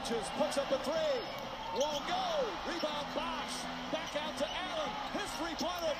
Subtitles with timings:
[0.00, 1.18] touches, puts up a three.
[1.74, 2.46] Won't go.
[2.66, 3.64] Rebound Bosch.
[3.90, 4.90] Back out to Allen.
[5.12, 5.94] His three-pointer.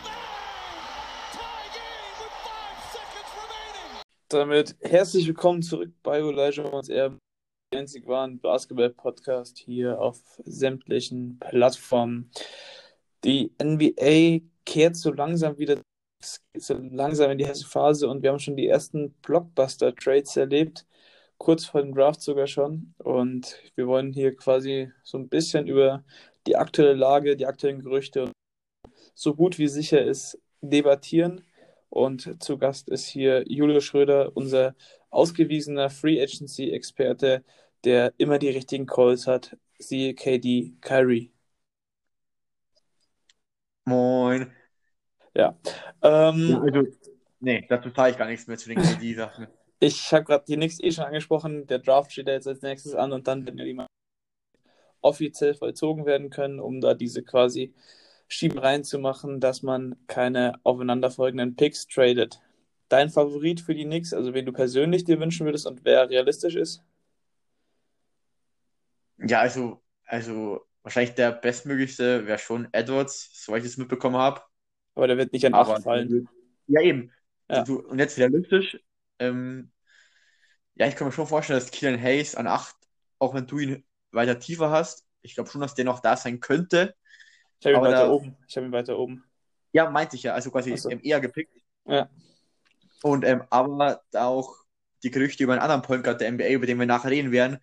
[4.29, 7.17] Damit herzlich willkommen zurück bei Elijah und er
[7.73, 12.31] der einzig wahren Basketball-Podcast hier auf sämtlichen Plattformen.
[13.25, 15.81] Die NBA kehrt so langsam wieder
[16.57, 20.87] so langsam in die heiße Phase und wir haben schon die ersten Blockbuster-Trades erlebt,
[21.39, 22.95] kurz vor dem Draft sogar schon.
[22.99, 26.05] Und wir wollen hier quasi so ein bisschen über
[26.47, 28.33] die aktuelle Lage, die aktuellen Gerüchte und
[29.15, 31.45] so gut wie sicher ist debattieren.
[31.91, 34.75] Und zu Gast ist hier Julio Schröder, unser
[35.11, 37.45] ausgewiesener Free Agency-Experte,
[37.85, 39.57] der immer die richtigen Calls hat.
[39.79, 41.33] Siehe KD Kyrie.
[43.85, 44.53] Moin.
[45.35, 45.59] Ja.
[46.03, 46.83] Ähm, Ja, also,
[47.41, 49.47] nee, dazu sage ich gar nichts mehr zu den KD-Sachen.
[49.81, 51.67] Ich habe gerade die Knicks eh schon angesprochen.
[51.67, 53.87] Der Draft steht ja jetzt als nächstes an und dann die mal
[55.01, 57.73] offiziell vollzogen werden können, um da diese quasi
[58.27, 62.41] Schiebereien zu machen, dass man keine aufeinanderfolgenden Picks tradet.
[62.89, 66.57] Dein Favorit für die Knicks, also wen du persönlich dir wünschen würdest und wer realistisch
[66.57, 66.83] ist?
[69.19, 74.43] Ja, also, also wahrscheinlich der bestmöglichste wäre schon Edwards, soweit ich es mitbekommen habe.
[74.95, 76.29] Aber der wird nicht an Aber 8 fallen.
[76.67, 77.13] ja, eben.
[77.49, 77.61] Ja.
[77.61, 78.79] Also, und jetzt realistisch.
[79.19, 79.71] Ähm,
[80.75, 82.77] ja, ich kann mir schon vorstellen, dass Killian Hayes an 8,
[83.19, 86.41] auch wenn du ihn weiter tiefer hast, ich glaube schon, dass der noch da sein
[86.41, 86.95] könnte.
[87.61, 88.37] Ich habe ihn weiter da- oben.
[88.47, 89.25] Ich habe ihn weiter oben.
[89.73, 90.89] Ja, meinte ich ja, also quasi so.
[90.89, 91.53] eher gepickt.
[91.85, 92.09] Ja.
[93.03, 94.57] Und ähm, aber da auch
[95.03, 97.59] die Gerüchte über einen anderen Point Guard der NBA, über den wir nachher reden werden,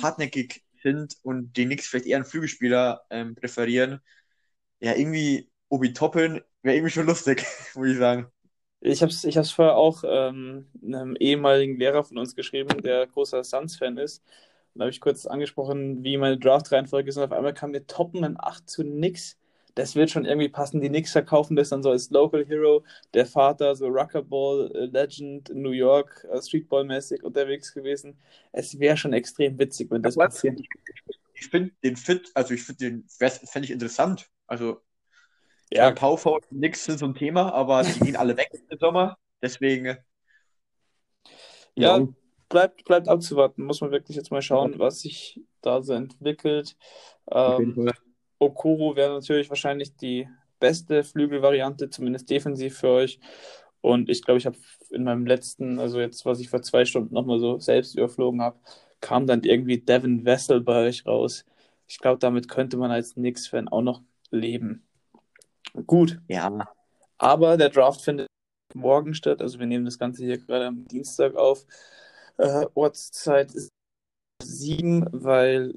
[0.00, 4.00] hartnäckig sind und die Knicks vielleicht eher einen Flügelspieler ähm, präferieren.
[4.80, 8.30] Ja, irgendwie Obi Toppin wäre irgendwie schon lustig, muss ich sagen.
[8.80, 13.06] Ich habe es ich hab's vorher auch ähm, einem ehemaligen Lehrer von uns geschrieben, der
[13.06, 14.22] großer Suns-Fan ist.
[14.74, 17.16] Und da habe ich kurz angesprochen, wie meine Draft-Reihenfolge ist.
[17.16, 19.36] Und auf einmal kam mir Toppen in 8 zu nix.
[19.74, 20.80] Das wird schon irgendwie passen.
[20.80, 22.84] Die Knicks verkaufen das dann so als Local Hero.
[23.14, 28.18] Der Vater, so Rockerball äh, Legend in New York, äh, Streetball-mäßig unterwegs gewesen.
[28.52, 30.60] Es wäre schon extrem witzig, wenn das Aber passiert.
[31.34, 34.28] Ich finde den Fit, also ich finde den, fände ich interessant.
[34.48, 34.80] Also,
[35.70, 39.18] Ja, ja, Knicks sind so ein Thema, aber die gehen alle weg im Sommer.
[39.42, 39.98] Deswegen,
[41.76, 42.00] Ja,
[42.48, 43.64] bleibt, bleibt abzuwarten.
[43.64, 46.76] Muss man wirklich jetzt mal schauen, was sich da so entwickelt.
[47.30, 47.90] Ähm.
[48.40, 50.28] Okoro wäre natürlich wahrscheinlich die
[50.60, 53.18] beste Flügelvariante, zumindest defensiv für euch.
[53.80, 54.56] Und ich glaube, ich habe
[54.90, 58.58] in meinem letzten, also jetzt, was ich vor zwei Stunden nochmal so selbst überflogen habe,
[59.00, 61.44] kam dann irgendwie Devin Vessel bei euch raus.
[61.86, 64.87] Ich glaube, damit könnte man als Knicks-Fan auch noch leben.
[65.86, 66.68] Gut, Ja,
[67.18, 68.28] aber der Draft findet
[68.74, 69.42] morgen statt.
[69.42, 71.66] Also wir nehmen das Ganze hier gerade am Dienstag auf.
[72.36, 73.70] Äh, Ortszeit ist
[74.42, 75.74] sieben, weil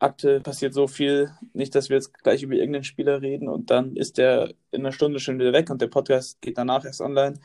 [0.00, 1.30] aktuell passiert so viel.
[1.52, 4.92] Nicht, dass wir jetzt gleich über irgendeinen Spieler reden und dann ist der in einer
[4.92, 7.38] Stunde schon wieder weg und der Podcast geht danach erst online.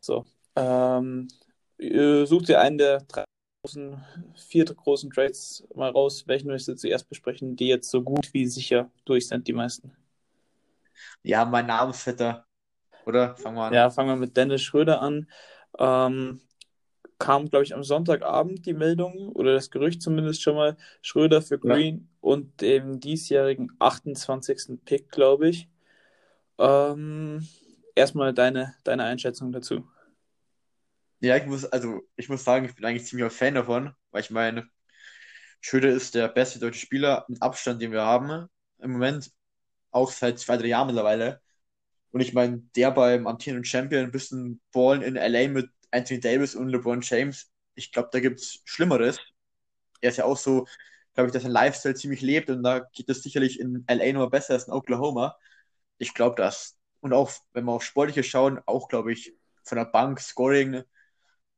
[0.00, 0.24] So.
[0.56, 1.28] Ähm,
[1.78, 3.24] sucht ihr einen der drei
[3.64, 6.24] großen, vier großen Trades mal raus.
[6.26, 9.92] Welchen möchtest du zuerst besprechen, die jetzt so gut wie sicher durch sind, die meisten?
[11.22, 12.46] Ja, mein Namensvetter.
[13.06, 13.36] Oder?
[13.36, 13.74] Fangen wir an.
[13.74, 15.28] Ja, fangen wir mit Dennis Schröder an.
[15.78, 16.40] Ähm,
[17.18, 21.58] kam, glaube ich, am Sonntagabend die Meldung oder das Gerücht zumindest schon mal, Schröder für
[21.62, 21.78] Ja.
[21.78, 24.84] Green und dem diesjährigen 28.
[24.84, 25.68] Pick, glaube ich.
[26.58, 27.46] Ähm,
[27.96, 29.84] erstmal deine, deine Einschätzung dazu.
[31.20, 34.30] Ja, ich muss, also ich muss sagen, ich bin eigentlich ziemlicher Fan davon, weil ich
[34.30, 34.68] meine,
[35.60, 38.48] Schröder ist der beste deutsche Spieler mit Abstand, den wir haben.
[38.78, 39.30] Im Moment
[39.90, 41.40] auch seit zwei, drei Jahren mittlerweile.
[42.12, 46.54] Und ich meine, der beim amtierenden Champion ein bisschen ballen in LA mit Anthony Davis
[46.54, 47.50] und LeBron James.
[47.74, 49.18] Ich glaube, da gibt's Schlimmeres.
[50.00, 50.66] Er ist ja auch so,
[51.14, 54.30] glaube ich, dass sein Lifestyle ziemlich lebt und da geht es sicherlich in LA noch
[54.30, 55.36] besser als in Oklahoma.
[55.98, 56.78] Ich glaube das.
[57.00, 59.34] Und auch, wenn wir auf Sportliche schauen, auch, glaube ich,
[59.64, 60.82] von der Bank, Scoring,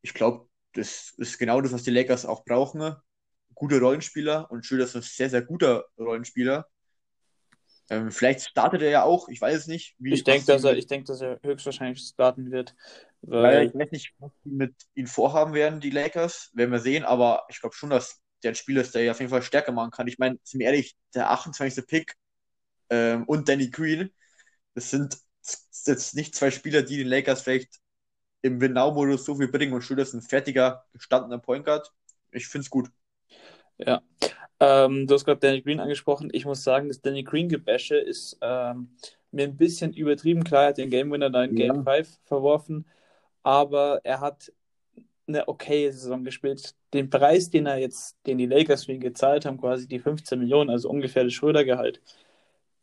[0.03, 2.95] ich glaube, das ist genau das, was die Lakers auch brauchen.
[3.55, 6.67] Gute Rollenspieler und Schröder ist ein sehr, sehr guter Rollenspieler.
[7.91, 9.97] Ähm, vielleicht startet er ja auch, ich weiß es nicht.
[9.99, 12.75] Wie, Ich denke, dass er, ich denk, dass er höchstwahrscheinlich starten wird,
[13.23, 16.51] weil weil ich weiß nicht, was die mit ihm vorhaben werden, die Lakers.
[16.55, 19.19] Werden wir sehen, aber ich glaube schon, dass der ein Spieler ist, der ja auf
[19.21, 20.07] jeden Fall stärker machen kann.
[20.07, 21.87] Ich meine, sind wir ehrlich, der 28.
[21.87, 22.15] Pick
[22.91, 24.11] ähm, und Danny Green,
[24.75, 25.19] das sind
[25.87, 27.81] jetzt nicht zwei Spieler, die den Lakers vielleicht
[28.43, 31.93] im Win-Now-Modus so viel bringen und Schröder ist ein fertiger, gestandener Point Guard.
[32.33, 32.91] Ich finde es gut.
[33.79, 34.03] Ja.
[34.61, 36.31] Ähm, du hast gerade Danny Green angesprochen.
[36.33, 38.91] Ich muss sagen, das Danny Green-Gebäsche ist ähm,
[39.33, 40.45] mir ein bisschen übertrieben.
[40.45, 41.83] Klar, er hat den Game Winner da in Game Ja.
[41.83, 42.87] 5 verworfen,
[43.43, 44.53] aber er hat
[45.29, 46.75] eine okaye Saison gespielt.
[46.93, 50.39] den Preis, den er jetzt, den die Lakers für ihn gezahlt haben, quasi die 15
[50.41, 52.01] Millionen, also ungefähr das Schröder-Gehalt,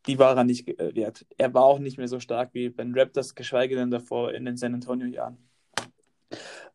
[0.07, 1.25] die war er nicht äh, wert.
[1.37, 4.57] Er war auch nicht mehr so stark wie Ben Raptors, geschweige denn davor in den
[4.57, 5.37] San Antonio-Jahren.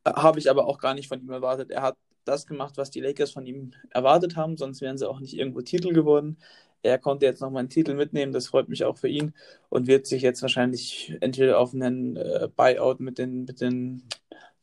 [0.05, 1.71] Äh, habe ich aber auch gar nicht von ihm erwartet.
[1.71, 5.21] Er hat das gemacht, was die Lakers von ihm erwartet haben, sonst wären sie auch
[5.21, 6.39] nicht irgendwo Titel geworden.
[6.83, 9.35] Er konnte jetzt nochmal einen Titel mitnehmen, das freut mich auch für ihn
[9.69, 14.05] und wird sich jetzt wahrscheinlich entweder auf einen äh, Buyout mit den, mit den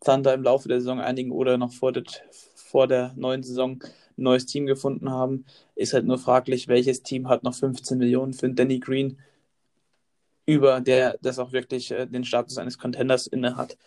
[0.03, 2.23] Thunder im Laufe der Saison einigen oder noch vor, det,
[2.56, 3.83] vor der neuen Saison
[4.17, 5.45] ein neues Team gefunden haben.
[5.75, 9.17] Ist halt nur fraglich, welches Team hat noch 15 Millionen für Danny Green
[10.45, 13.77] über, der das auch wirklich äh, den Status eines Contenders inne hat.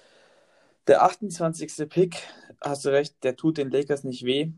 [0.86, 1.88] Der 28.
[1.88, 2.16] Pick,
[2.60, 4.50] hast du recht, der tut den Lakers nicht weh.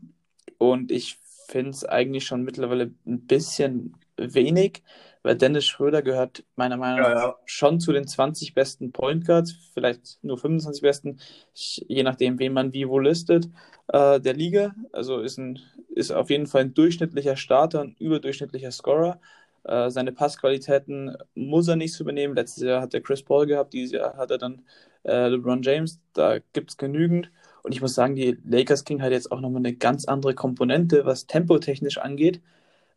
[0.57, 4.81] Und ich finde es eigentlich schon mittlerweile ein bisschen wenig,
[5.23, 7.35] weil Dennis Schröder gehört meiner Meinung nach ja, ja.
[7.45, 11.19] schon zu den 20 besten Point Guards, vielleicht nur 25 besten,
[11.53, 13.49] je nachdem, wen man wie wo listet,
[13.87, 14.73] äh, der Liga.
[14.91, 19.19] Also ist, ein, ist auf jeden Fall ein durchschnittlicher Starter, ein überdurchschnittlicher Scorer.
[19.63, 22.35] Äh, seine Passqualitäten muss er nicht so übernehmen.
[22.35, 24.63] Letztes Jahr hat er Chris Paul gehabt, dieses Jahr hat er dann
[25.05, 25.99] äh, LeBron James.
[26.13, 27.31] Da gibt es genügend.
[27.63, 31.05] Und ich muss sagen, die Lakers kriegen halt jetzt auch nochmal eine ganz andere Komponente,
[31.05, 32.41] was tempotechnisch angeht,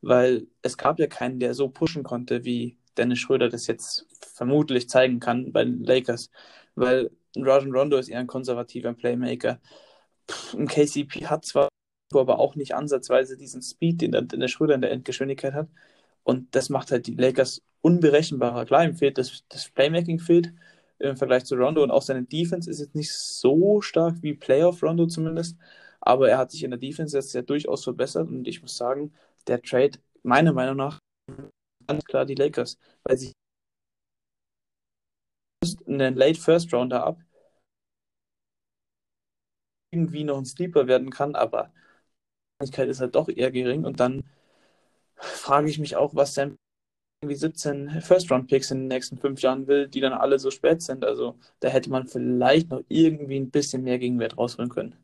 [0.03, 4.89] weil es gab ja keinen, der so pushen konnte, wie Dennis Schröder das jetzt vermutlich
[4.89, 6.31] zeigen kann bei den Lakers.
[6.75, 9.61] Weil Rajon Rondo ist eher ein konservativer Playmaker.
[10.55, 11.69] ein KCP hat zwar,
[12.15, 15.69] aber auch nicht ansatzweise diesen Speed, den der Dennis Schröder in der Endgeschwindigkeit hat.
[16.25, 18.67] Und das macht halt die Lakers unberechenbarer.
[18.67, 20.53] Klar, ihm fehlt das, das Playmaking fehlt,
[20.99, 24.83] im Vergleich zu Rondo und auch seine Defense ist jetzt nicht so stark wie Playoff
[24.83, 25.57] Rondo zumindest,
[26.01, 29.13] aber er hat sich in der Defense jetzt ja durchaus verbessert und ich muss sagen,
[29.47, 30.99] der Trade meiner Meinung nach
[31.87, 33.33] ganz klar die Lakers, weil sie
[35.87, 37.21] einen Late First Rounder ab
[39.91, 41.73] irgendwie noch ein Sleeper werden kann, aber
[42.61, 44.25] die Wahrscheinlichkeit ist halt doch eher gering und dann
[45.17, 46.57] frage ich mich auch, was Sam
[47.21, 51.05] irgendwie 17 First-Round-Picks in den nächsten fünf Jahren will, die dann alle so spät sind.
[51.05, 54.95] Also da hätte man vielleicht noch irgendwie ein bisschen mehr Gegenwert rausholen können.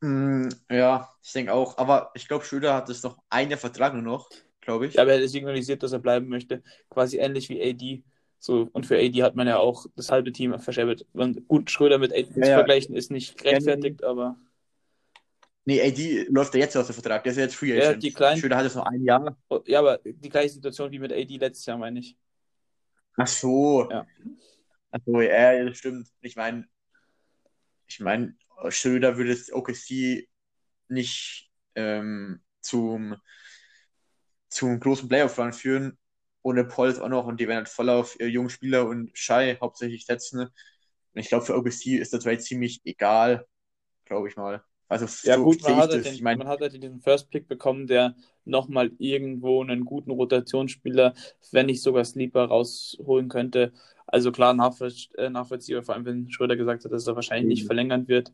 [0.00, 1.78] Mm, ja, ich denke auch.
[1.78, 4.28] Aber ich glaube, Schröder hat es noch eine Vertrag nur noch,
[4.60, 4.94] glaube ich.
[4.94, 6.62] Ja, aber er hat signalisiert, dass er bleiben möchte.
[6.90, 8.02] Quasi ähnlich wie AD.
[8.40, 11.06] So, und für AD hat man ja auch das halbe Team verscherbelt.
[11.46, 14.36] gut, Schröder mit AD ja, zu vergleichen ist nicht gerechtfertigt, aber.
[15.64, 17.22] Nee, AD läuft ja jetzt aus dem Vertrag.
[17.22, 17.84] Der ist ja jetzt Free Agent.
[17.84, 18.40] Ja, die kleinen...
[18.40, 19.36] Schöner hat es noch ein Jahr.
[19.48, 22.16] Oh, ja, aber die gleiche Situation wie mit AD letztes Jahr, meine ich.
[23.16, 23.88] Ach so.
[23.90, 24.06] Ja.
[24.90, 26.08] Ach so, ja, das stimmt.
[26.20, 26.66] Ich meine,
[27.86, 28.34] ich meine,
[28.68, 30.28] Schröder würde das OKC
[30.88, 33.16] nicht ähm, zum,
[34.48, 35.98] zum großen Playoff-Run führen,
[36.42, 39.56] ohne Paul auch noch und die werden halt voll auf äh, junge Spieler und Shai
[39.60, 40.40] hauptsächlich setzen.
[40.40, 43.46] Und ich glaube, für OKC ist das halt ziemlich egal,
[44.04, 44.62] glaube ich mal.
[44.92, 47.30] Also ja, so gut, man hat, halt den, ich mein, man hat halt diesen First
[47.30, 51.14] Pick bekommen, der nochmal irgendwo einen guten Rotationsspieler,
[51.50, 53.72] wenn nicht sogar Sleeper, rausholen könnte.
[54.06, 57.66] Also klar, äh, nachvollziehbar, vor allem wenn Schröder gesagt hat, dass er wahrscheinlich nicht mhm.
[57.68, 58.32] verlängern wird.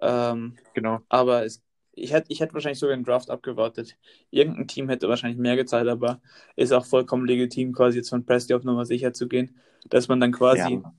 [0.00, 0.98] Ähm, genau.
[1.08, 1.62] Aber es,
[1.92, 3.96] ich, hätte, ich hätte wahrscheinlich sogar den Draft abgewartet.
[4.30, 6.20] Irgendein Team hätte wahrscheinlich mehr gezahlt, aber
[6.56, 9.54] ist auch vollkommen legitim, quasi jetzt von Presti auf Nummer sicher zu gehen,
[9.88, 10.92] dass man dann quasi ja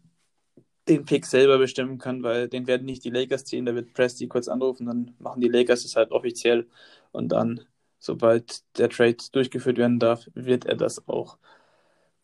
[0.87, 4.27] den Pick selber bestimmen kann, weil den werden nicht die Lakers ziehen, da wird Presti
[4.27, 6.67] kurz anrufen, dann machen die Lakers es halt offiziell
[7.11, 7.61] und dann,
[7.99, 11.37] sobald der Trade durchgeführt werden darf, wird er das auch.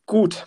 [0.05, 0.45] Gut,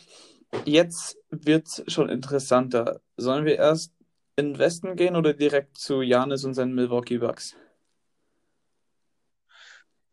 [0.65, 3.01] jetzt wird es schon interessanter.
[3.17, 3.93] Sollen wir erst
[4.37, 7.57] in den Westen gehen oder direkt zu Janis und seinen Milwaukee Bucks?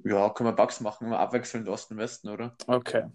[0.03, 2.55] Ja, können wir Bucks machen, abwechselnd Osten-Westen, oder?
[2.67, 3.05] Okay.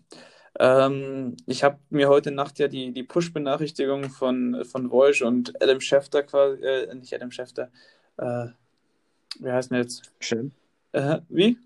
[0.59, 5.81] Ähm, ich habe mir heute Nacht ja die, die Push-Benachrichtigung von, von Voice und Adam
[5.81, 7.71] Schefter quasi, äh, nicht Adam Schefter,
[8.19, 8.47] äh,
[9.41, 10.13] wie heißt denn jetzt?
[10.21, 10.53] Shams.
[10.93, 11.59] Äh, wie?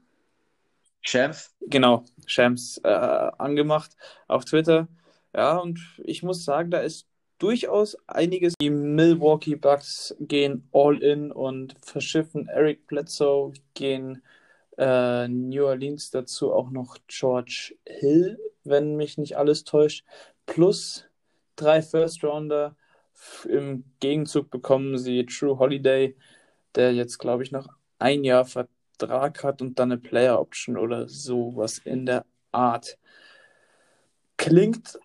[1.02, 1.54] Shams.
[1.60, 4.88] Genau, Shams äh, angemacht auf Twitter.
[5.34, 7.06] Ja, und ich muss sagen, da ist
[7.38, 8.54] durchaus einiges.
[8.60, 14.22] Die Milwaukee Bucks gehen all in und verschiffen Eric Bledsoe, gehen
[14.78, 18.38] äh, New Orleans dazu auch noch George Hill
[18.68, 20.04] wenn mich nicht alles täuscht,
[20.46, 21.04] plus
[21.56, 22.76] drei First Rounder.
[23.48, 26.16] Im Gegenzug bekommen sie True Holiday,
[26.74, 31.08] der jetzt, glaube ich, noch ein Jahr Vertrag hat und dann eine Player Option oder
[31.08, 32.98] sowas in der Art.
[34.36, 34.98] Klingt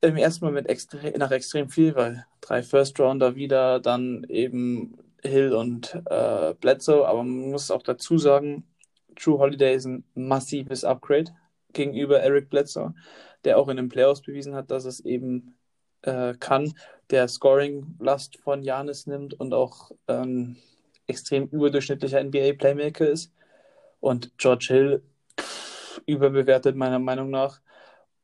[0.00, 5.52] im ersten Moment extre nach extrem viel, weil drei First Rounder wieder, dann eben Hill
[5.52, 8.66] und äh, Bledsoe, aber man muss auch dazu sagen,
[9.14, 11.32] True Holiday ist ein massives Upgrade
[11.72, 12.94] gegenüber Eric Bledsoe,
[13.44, 15.56] der auch in den Playoffs bewiesen hat, dass es eben
[16.02, 16.72] äh, kann,
[17.10, 20.56] der Scoring-Last von Janis nimmt und auch ähm,
[21.06, 23.32] extrem überdurchschnittlicher NBA-Playmaker ist.
[24.00, 25.02] Und George Hill
[26.06, 27.60] überbewertet meiner Meinung nach.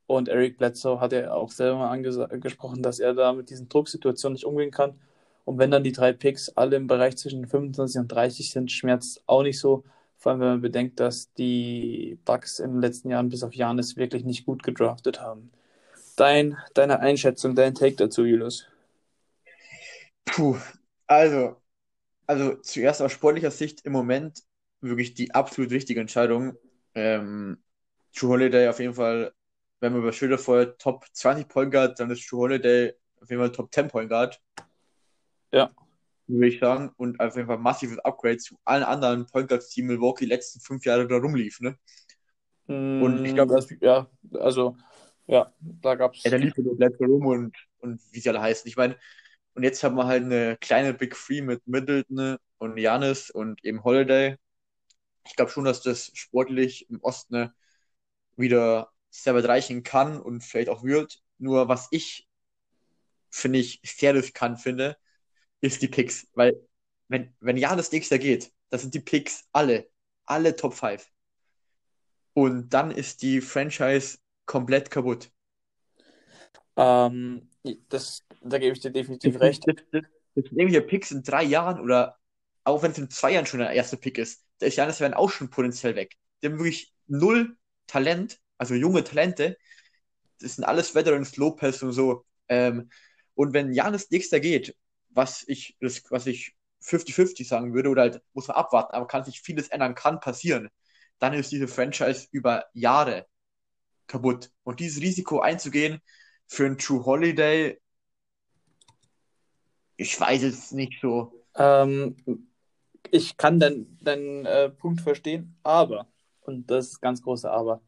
[0.07, 4.33] Und Eric Bledsoe hat ja auch selber mal angesprochen, dass er da mit diesen Drucksituationen
[4.33, 4.99] nicht umgehen kann.
[5.45, 9.23] Und wenn dann die drei Picks alle im Bereich zwischen 25 und 30 sind, schmerzt
[9.27, 9.83] auch nicht so.
[10.19, 13.95] Vor allem, wenn man bedenkt, dass die Bucks in den letzten Jahren bis auf Janis
[13.95, 15.49] wirklich nicht gut gedraftet haben.
[16.17, 18.67] Dein, deine Einschätzung, dein Take dazu, Julius?
[20.25, 20.57] Puh,
[21.07, 21.55] also,
[22.27, 24.43] also zuerst aus sportlicher Sicht im Moment
[24.81, 26.57] wirklich die absolut richtige Entscheidung.
[26.95, 27.63] Ähm,
[28.13, 29.33] True Holiday auf jeden Fall,
[29.79, 33.41] wenn man über Schilder vorher Top 20 Point Guard, dann ist True Holiday auf jeden
[33.41, 34.41] Fall Top 10 Point Guard.
[35.53, 35.71] Ja.
[36.29, 36.91] Würde ich sagen.
[36.95, 40.59] Und auf jeden Fall massives Upgrade zu allen anderen Point Guards, die Milwaukee die letzten
[40.59, 41.77] fünf Jahre da rumlief, ne?
[42.67, 44.77] Und ich glaube, ja, also,
[45.25, 46.23] ja, da gab es.
[46.23, 48.67] Ja, da lief nur Bledsoe rum und, und wie sie alle heißen.
[48.67, 48.95] Ich meine,
[49.55, 53.83] und jetzt haben wir halt eine kleine Big Three mit Middleton und Janis und eben
[53.83, 54.35] Holiday.
[55.25, 57.49] Ich glaube schon, dass das sportlich im Osten
[58.35, 61.23] wieder sehr weit reichen kann und vielleicht auch wird.
[61.39, 62.27] Nur was ich,
[63.31, 64.95] finde ich, sehr riskant finde,
[65.61, 66.27] ist die Picks.
[66.33, 66.59] Weil,
[67.07, 69.89] wenn, wenn Janis nächster geht, das sind die Picks alle,
[70.25, 71.05] alle Top 5.
[72.33, 75.31] Und dann ist die Franchise komplett kaputt.
[76.77, 77.49] Ähm,
[77.89, 79.63] das, da gebe ich dir definitiv Das, recht.
[79.67, 80.03] das, das,
[80.35, 82.17] das sind irgendwelche Picks in drei Jahren oder
[82.63, 85.13] auch wenn es in zwei Jahren schon der erste Pick ist, da ist Janis werden
[85.13, 86.15] auch schon potenziell weg.
[86.41, 89.57] Die haben wirklich null Talent, also junge Talente.
[90.39, 92.25] Das sind alles Veterans, Lopez und so.
[92.47, 92.89] Ähm,
[93.35, 94.75] und wenn Janis nächster geht,
[95.19, 99.25] was ich, das, was ich 50-50 sagen würde, oder halt muss man abwarten, aber kann
[99.25, 100.69] sich vieles ändern, kann passieren,
[101.19, 103.27] dann ist diese Franchise über Jahre
[104.07, 104.49] kaputt.
[104.63, 105.99] Und dieses Risiko einzugehen
[106.47, 107.81] für einen True Holiday,
[109.97, 111.33] ich weiß es nicht so.
[111.55, 112.15] Ähm,
[113.11, 116.07] ich kann deinen dein, äh, Punkt verstehen, aber,
[116.41, 117.81] und das ist ganz große Aber,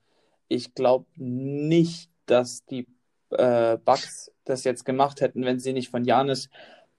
[0.50, 2.88] ich glaube nicht, dass die
[3.30, 6.50] äh, Bucks das jetzt gemacht hätten, wenn sie nicht von Janis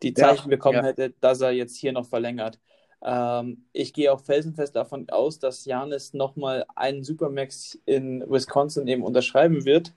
[0.02, 0.84] die Ja, Zeichen bekommen ja.
[0.84, 2.60] hätte, dass er jetzt hier noch verlängert.
[3.02, 9.02] Ähm, ich gehe auch felsenfest davon aus, dass Janis nochmal einen Supermax in Wisconsin eben
[9.04, 9.94] unterschreiben wird.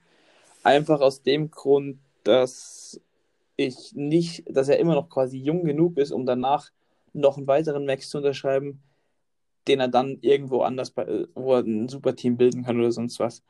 [0.64, 3.02] Einfach aus dem Grund, dass
[3.58, 6.72] ich nicht, dass er immer noch quasi jung genug ist, um danach
[7.14, 8.84] noch einen weiteren Max zu unterschreiben,
[9.68, 13.44] den er dann irgendwo anders bei, wo er ein Superteam bilden kann oder sonst was.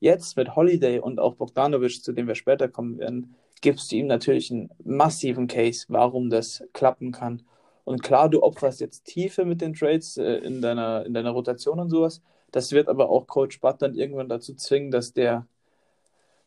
[0.00, 4.06] Jetzt mit Holiday und auch Bogdanovic, zu dem wir später kommen werden, gibst du ihm
[4.06, 7.42] natürlich einen massiven Case, warum das klappen kann.
[7.84, 11.80] Und klar, du opferst jetzt Tiefe mit den Trades äh, in deiner, in deiner Rotation
[11.80, 12.22] und sowas.
[12.50, 15.46] Das wird aber auch Coach Bud dann irgendwann dazu zwingen, dass der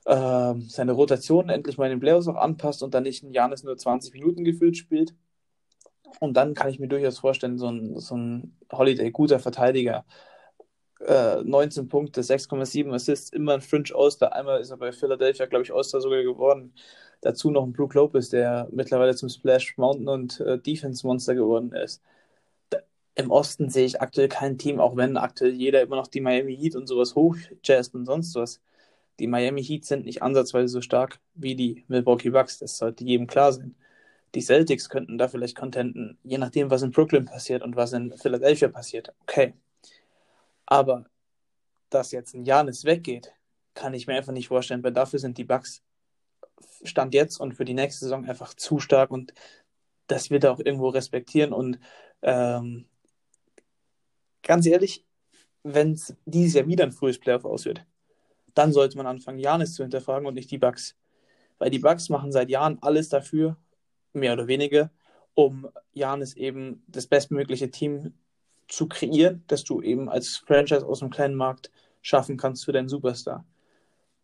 [0.06, 3.64] ähm, seine Rotation endlich mal in den Playoffs auch anpasst und dann nicht ein Janis
[3.64, 5.14] nur 20 Minuten gefühlt spielt.
[6.20, 10.06] Und dann kann ich mir durchaus vorstellen, so ein, so ein Holiday, guter Verteidiger,
[11.08, 14.34] äh, 19 Punkte, 6,7 Assists, immer ein Fringe All-Star.
[14.34, 16.74] Einmal ist er bei Philadelphia, glaube ich, All-Star sogar geworden.
[17.22, 21.72] Dazu noch ein Brook Lopez, der mittlerweile zum Splash Mountain und äh, Defense Monster geworden
[21.74, 22.02] ist.
[22.70, 22.80] Da,
[23.16, 26.56] Im Osten sehe ich aktuell kein Team, auch wenn aktuell jeder immer noch die Miami
[26.58, 28.62] Heat und sowas hochjazzt und sonst was.
[29.20, 32.60] Die Miami Heat sind nicht ansatzweise so stark wie die Milwaukee Bucks.
[32.60, 33.76] Das sollte jedem klar sein.
[34.36, 38.14] Die Celtics könnten da vielleicht contenten, je nachdem, was in Brooklyn passiert und was in
[38.14, 39.14] Philadelphia passiert.
[39.24, 39.54] Okay.
[40.72, 41.04] Aber
[41.90, 43.34] dass jetzt ein Janis weggeht,
[43.74, 45.84] kann ich mir einfach nicht vorstellen, weil dafür sind die Bucks
[46.84, 49.34] Stand jetzt und für die nächste Saison einfach zu stark und
[50.08, 51.52] das wird er auch irgendwo respektieren.
[51.52, 51.78] Und
[52.22, 52.86] ähm,
[54.44, 55.06] ganz ehrlich,
[55.64, 57.86] wenn es dieses Jahr wieder ein frühes Playoff aus wird,
[58.54, 60.96] dann sollte man anfangen, Janis zu hinterfragen und nicht die Bucks.
[61.58, 63.58] Weil die Bucks machen seit Jahren alles dafür,
[64.14, 64.90] mehr oder weniger,
[65.34, 68.14] um Janis eben das bestmögliche Team
[68.72, 72.90] zu kreieren, dass du eben als Franchise aus einem kleinen Markt schaffen kannst für deinen
[72.90, 73.46] Superstar.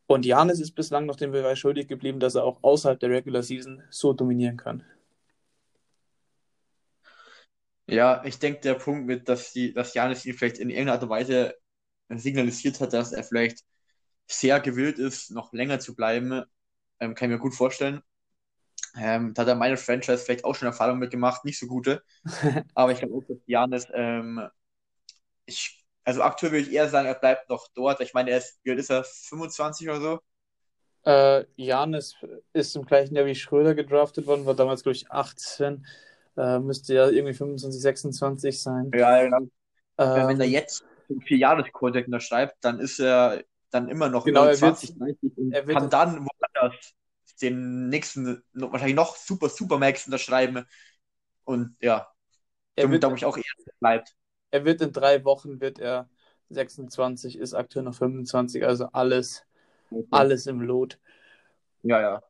[0.08, 3.44] Und Janis ist bislang noch den Beweis schuldig geblieben, dass er auch außerhalb der Regular
[3.44, 4.86] Season so dominieren kann.
[7.88, 11.04] Ja, ich denke, der Punkt mit, dass die, dass Janis ihn vielleicht in irgendeiner Art
[11.04, 11.56] und Weise
[12.10, 13.66] signalisiert hat, dass er vielleicht
[14.28, 16.44] sehr gewillt ist, noch länger zu bleiben,
[17.00, 18.02] ähm, kann ich mir gut vorstellen.
[18.96, 22.04] Ähm, da hat er meine Franchise vielleicht auch schon Erfahrungen mitgemacht, nicht so gute.
[22.76, 24.48] Aber ich glaube auch, dass Janis, ähm,
[25.46, 28.02] ich, also aktuell würde ich eher sagen, er bleibt noch dort.
[28.02, 30.20] Ich meine, er ist, wie alt ist er, 25 oder so?
[31.06, 32.16] Äh, Janis
[32.54, 35.86] ist im gleichen Jahr wie Schröder gedraftet worden, war damals, glaube ich, 18.
[36.36, 38.92] Äh, müsste ja irgendwie 25, 26 sein.
[38.94, 39.40] Ja, genau.
[39.98, 44.62] Wenn Ähm, er jetzt einen Vier-Jahres-Kontrakt unterschreibt, dann ist er dann immer noch Genau, er
[44.62, 46.76] wird- 29, 30 und er wird- kann dann woanders
[47.42, 50.66] den nächsten, wahrscheinlich noch super, super Max unterschreiben.
[51.46, 52.10] Und ja,
[52.76, 53.44] Er wird, glaube ich auch eher
[53.80, 54.16] bleibt.
[54.52, 56.10] er wird in drei Wochen wird er
[56.50, 59.46] 26, ist aktuell noch 25, also alles,
[60.12, 61.00] alles im Lot.
[61.84, 62.22] Ja, ja.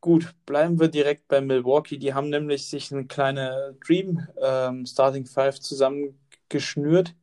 [0.00, 1.96] Gut, bleiben wir direkt bei Milwaukee.
[1.96, 7.14] Die haben nämlich sich eine kleine Dream ähm, Starting Five zusammengeschnürt,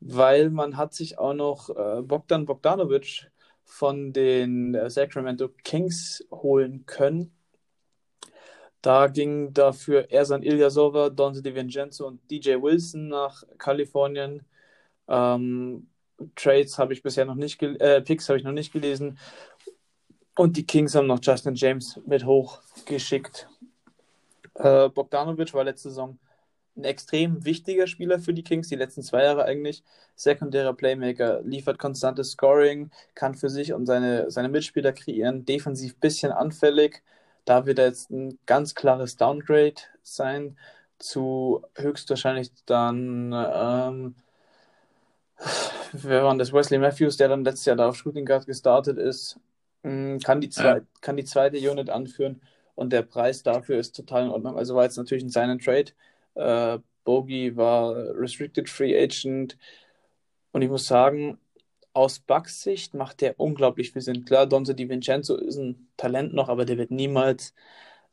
[0.00, 3.30] weil man hat sich auch noch äh, Bogdan Bogdanovic
[3.64, 7.32] von den äh, Sacramento Kings holen können.
[8.82, 14.42] Da ging dafür Ersan Ilyasova, Donze DiVincenzo und DJ Wilson nach Kalifornien.
[15.06, 15.88] Ähm,
[16.34, 19.18] Trades habe ich bisher noch nicht, äh, Picks habe ich noch nicht gelesen.
[20.36, 23.48] Und die Kings haben noch Justin James mit hochgeschickt.
[24.54, 26.18] Äh, Bogdanovic war letzte Saison
[26.76, 29.82] ein extrem wichtiger Spieler für die Kings, die letzten zwei Jahre eigentlich.
[30.16, 36.32] Sekundärer Playmaker, liefert konstantes Scoring, kann für sich und seine, seine Mitspieler kreieren, defensiv bisschen
[36.32, 37.02] anfällig.
[37.44, 40.56] Da wird er jetzt ein ganz klares Downgrade sein
[40.98, 44.14] zu höchstwahrscheinlich dann, ähm,
[45.92, 46.52] wer war das?
[46.52, 49.38] Wesley Matthews, der dann letztes Jahr da auf Shooting Guard gestartet ist,
[49.82, 52.42] Mm, kann die, zwei, kann die zweite Unit anführen
[52.74, 54.56] und der Preis dafür ist total in Ordnung.
[54.58, 55.92] Also war jetzt natürlich ein seinen Trade.
[56.34, 59.56] Äh, Bogey war Restricted Free Agent
[60.52, 61.38] und ich muss sagen,
[61.92, 64.24] aus Bucks Sicht macht der unglaublich viel Sinn.
[64.24, 67.54] Klar, Donzo DiVincenzo ist ein Talent noch, aber der wird niemals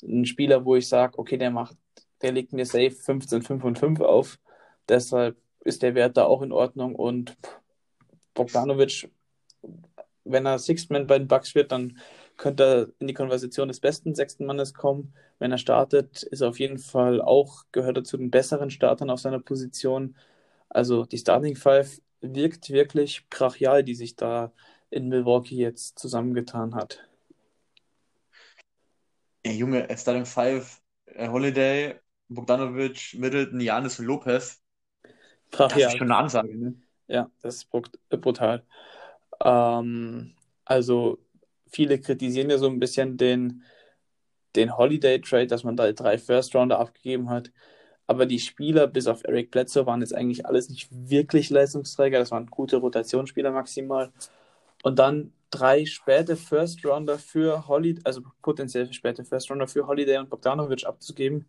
[0.04, 1.78] ein Spieler, wo ich sage, okay, der macht,
[2.22, 4.40] der legt mir safe 15, 5 und 5 auf.
[4.90, 7.38] Deshalb ist der Wert da auch in Ordnung und
[8.34, 9.10] Bogdanovic,
[10.24, 12.00] wenn er Sixth Man bei den Bucks wird, dann
[12.38, 15.14] könnte er in die Konversation des besten sechsten Mannes kommen.
[15.40, 19.10] Wenn er startet, ist er auf jeden Fall auch, gehört er zu den besseren Startern
[19.10, 20.16] auf seiner Position.
[20.70, 24.52] Also die Starting Five wirkt wirklich brachial, die sich da
[24.90, 27.04] in Milwaukee jetzt zusammengetan hat.
[29.46, 34.62] Ja, Junge, äh, Starting Five, äh, Holiday, Bogdanovic, Middleton, Janis und Lopez.
[35.68, 35.88] Das Brachial.
[35.88, 36.76] ist schon eine Ansage, ne?
[37.08, 38.66] Ja, das ist brut- brutal.
[39.44, 41.20] Ähm, also
[41.70, 43.64] viele kritisieren ja so ein bisschen den,
[44.56, 47.52] den Holiday Trade, dass man da drei First Rounder abgegeben hat.
[48.08, 52.20] Aber die Spieler, bis auf Eric Bledsoe, waren jetzt eigentlich alles nicht wirklich Leistungsträger.
[52.20, 54.12] Das waren gute Rotationsspieler maximal.
[54.84, 60.18] Und dann drei späte First Rounder für Holiday, also potenziell späte First Rounder für Holiday
[60.18, 61.46] und Bogdanovic abzugeben,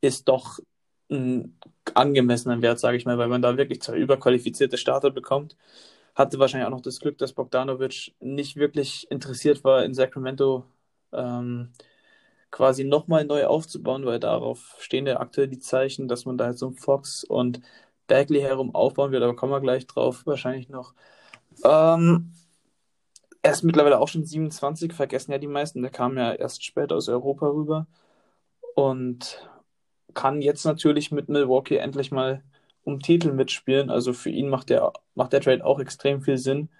[0.00, 0.58] ist doch
[1.10, 1.58] ein
[1.94, 5.56] angemessener Wert, sage ich mal, weil man da wirklich zwei überqualifizierte Starter bekommt.
[6.18, 10.64] Hatte wahrscheinlich auch noch das Glück, dass Bogdanovic nicht wirklich interessiert war, in Sacramento
[11.12, 11.72] ähm,
[12.50, 16.62] quasi nochmal neu aufzubauen, weil darauf stehen ja aktuell die Zeichen, dass man da jetzt
[16.62, 17.60] um Fox und
[18.08, 20.94] Bagley herum aufbauen wird, aber kommen wir gleich drauf wahrscheinlich noch.
[21.64, 22.32] Ähm,
[23.42, 26.96] er ist mittlerweile auch schon 27, vergessen ja die meisten, der kam ja erst später
[26.96, 27.86] aus Europa rüber
[28.74, 29.48] und
[30.14, 32.42] kann jetzt natürlich mit Milwaukee endlich mal
[32.88, 33.90] um Titel mitspielen.
[33.90, 36.70] Also für ihn macht der, macht der Trade auch extrem viel Sinn.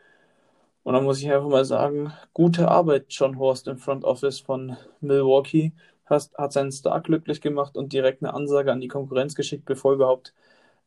[0.83, 4.77] Und dann muss ich einfach mal sagen, gute Arbeit, John Horst im Front Office von
[5.01, 5.73] Milwaukee.
[6.07, 9.93] Hast, hat seinen Star glücklich gemacht und direkt eine Ansage an die Konkurrenz geschickt, bevor
[9.93, 10.33] überhaupt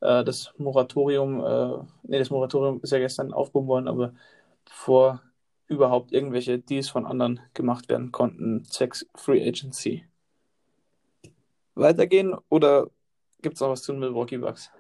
[0.02, 4.14] äh, das Moratorium, äh, nee, das Moratorium ist ja gestern aufgehoben worden, aber
[4.66, 5.22] bevor
[5.68, 10.06] überhaupt irgendwelche Deals von anderen gemacht werden konnten, zwecks Free Agency.
[11.76, 12.88] Weitergehen oder
[13.44, 14.72] gibt es noch was zu den Milwaukee Bucks?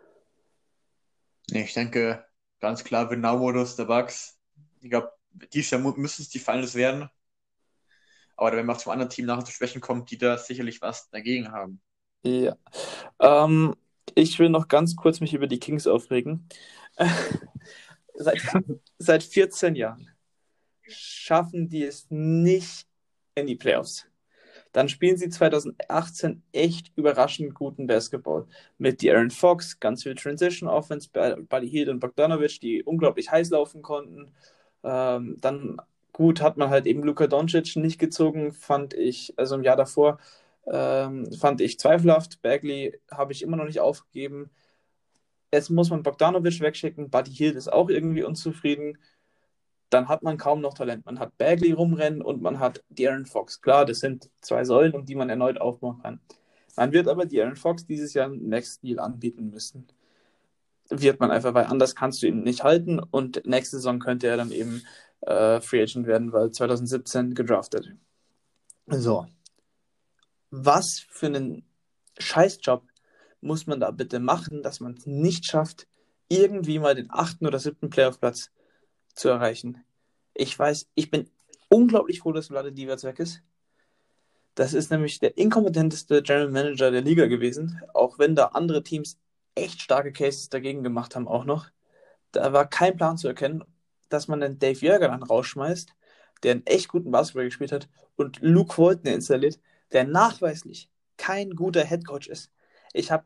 [1.51, 2.25] Ich denke,
[2.59, 4.39] ganz klar, Win-Now-Modus der Bucks.
[4.81, 5.11] Ich glaube,
[5.53, 7.09] dieses Jahr müssen es die Finals werden.
[8.37, 11.51] Aber wenn man zum anderen Team nachher zu Schwächen kommt, die da sicherlich was dagegen
[11.51, 11.81] haben.
[12.23, 12.55] Ja.
[13.19, 13.75] Ähm,
[14.15, 16.47] ich will noch ganz kurz mich über die Kings aufregen.
[18.15, 18.41] seit,
[18.97, 20.09] seit 14 Jahren
[20.81, 22.87] schaffen die es nicht
[23.35, 24.11] in die Playoffs.
[24.71, 28.47] Dann spielen sie 2018 echt überraschend guten Basketball.
[28.77, 33.81] Mit De'Aaron Fox, ganz viel Transition Offense, Buddy Hield und Bogdanovic, die unglaublich heiß laufen
[33.81, 34.31] konnten.
[34.84, 35.77] Ähm, dann
[36.13, 40.19] gut hat man halt eben Luka Doncic nicht gezogen, fand ich, also im Jahr davor
[40.67, 42.41] ähm, fand ich zweifelhaft.
[42.41, 44.51] Bagley habe ich immer noch nicht aufgegeben.
[45.53, 47.10] Jetzt muss man Bogdanovic wegschicken.
[47.10, 48.97] Buddy Hield ist auch irgendwie unzufrieden.
[49.91, 51.06] Dann hat man kaum noch Talent.
[51.06, 53.62] Man hat Bagley rumrennen und man hat De'Aaron Fox.
[53.62, 56.21] Klar, das sind zwei Säulen, um die man erneut aufbauen kann.
[56.77, 59.88] Man wird aber De'Aaron Fox dieses Jahr einen Next Deal anbieten müssen.
[60.89, 64.38] Wird man einfach, weil anders kannst du ihn nicht halten und nächste Saison könnte er
[64.38, 64.82] dann eben
[65.21, 67.93] äh, Free Agent werden, weil 2017 gedraftet.
[68.88, 69.27] So.
[70.51, 71.65] Was für einen
[72.17, 72.84] Scheißjob
[73.41, 75.88] muss man da bitte machen, dass man es nicht schafft,
[76.30, 78.51] irgendwie mal den achten oder siebten Playoff-Platz
[79.15, 79.84] zu erreichen.
[80.34, 81.30] Ich weiß, ich bin
[81.69, 83.41] unglaublich froh, dass Vlade Divac weg ist.
[84.56, 89.17] Das ist nämlich der inkompetenteste General Manager der Liga gewesen, auch wenn da andere Teams
[89.56, 91.69] echt starke Cases dagegen gemacht haben auch noch.
[92.32, 93.63] Da war kein Plan zu erkennen,
[94.10, 95.93] dass man den Dave Jörger dann rausschmeißt,
[96.43, 99.60] der einen echt guten Basketball gespielt hat, und Luke Walton installiert,
[99.91, 102.52] der nachweislich kein guter Headcoach ist.
[102.93, 103.24] Ich habe,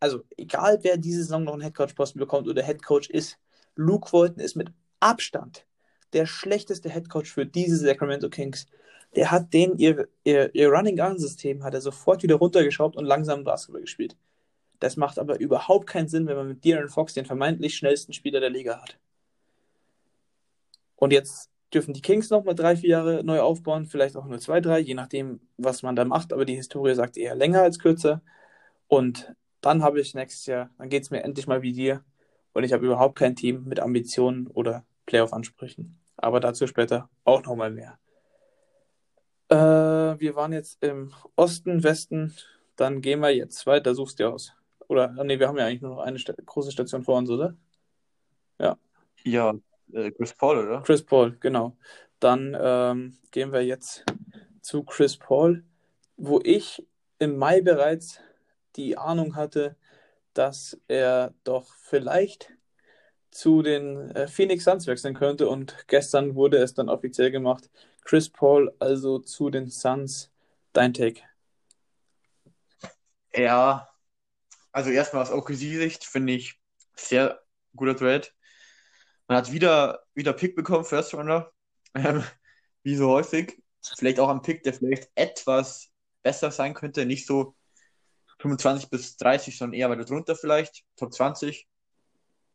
[0.00, 3.38] also egal wer diese Saison noch einen Headcoach-Posten bekommt oder Headcoach ist,
[3.74, 4.72] Luke Walton ist mit
[5.06, 5.66] Abstand
[6.12, 8.66] der schlechteste Headcoach für diese Sacramento Kings.
[9.14, 13.82] Der hat den ihr, ihr, ihr Running-Gun-System hat er sofort wieder runtergeschraubt und langsam Basketball
[13.82, 14.16] gespielt.
[14.80, 18.40] Das macht aber überhaupt keinen Sinn, wenn man mit De'Aaron Fox den vermeintlich schnellsten Spieler
[18.40, 18.98] der Liga hat.
[20.96, 24.38] Und jetzt dürfen die Kings noch mal drei, vier Jahre neu aufbauen, vielleicht auch nur
[24.38, 26.32] zwei, drei, je nachdem, was man da macht.
[26.32, 28.22] Aber die Historie sagt eher länger als kürzer.
[28.88, 32.04] Und dann habe ich nächstes Jahr, dann geht es mir endlich mal wie dir.
[32.52, 35.98] Und ich habe überhaupt kein Team mit Ambitionen oder Playoff-Ansprüchen.
[36.16, 37.98] Aber dazu später auch noch mal mehr.
[39.48, 42.34] Äh, wir waren jetzt im Osten, Westen.
[42.76, 43.94] Dann gehen wir jetzt weiter.
[43.94, 44.52] Suchst dir aus.
[44.88, 47.56] Oder, nee, wir haben ja eigentlich nur noch eine Sta große Station vor uns, oder?
[48.58, 48.78] Ja.
[49.24, 49.54] Ja,
[49.92, 50.82] äh, Chris Paul, oder?
[50.82, 51.76] Chris Paul, genau.
[52.20, 54.04] Dann ähm, gehen wir jetzt
[54.60, 55.64] zu Chris Paul,
[56.16, 56.86] wo ich
[57.18, 58.20] im Mai bereits
[58.76, 59.76] die Ahnung hatte,
[60.34, 62.52] dass er doch vielleicht
[63.36, 67.70] zu den äh, Phoenix Suns wechseln könnte und gestern wurde es dann offiziell gemacht.
[68.02, 70.32] Chris Paul also zu den Suns.
[70.72, 71.20] Dein Take?
[73.34, 73.88] Ja,
[74.72, 76.58] also erstmal aus OKC-Sicht finde ich
[76.94, 77.42] sehr
[77.74, 78.28] guter Trade.
[79.28, 81.50] Man hat wieder, wieder Pick bekommen, First Runner,
[81.94, 82.22] ähm,
[82.82, 83.62] wie so häufig.
[83.96, 85.90] Vielleicht auch ein Pick, der vielleicht etwas
[86.22, 87.54] besser sein könnte, nicht so
[88.40, 91.68] 25 bis 30, sondern eher weiter drunter vielleicht, Top 20.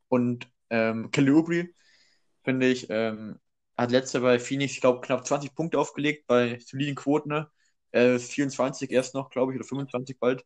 [0.10, 1.70] Und ähm, Oubre,
[2.44, 3.40] finde ich, ähm,
[3.78, 7.30] hat letzte bei Phoenix, ich glaube, knapp 20 Punkte aufgelegt bei soliden Quoten.
[7.30, 7.52] Ne?
[7.92, 10.46] Äh, 24 erst noch, glaube ich, oder 25 bald.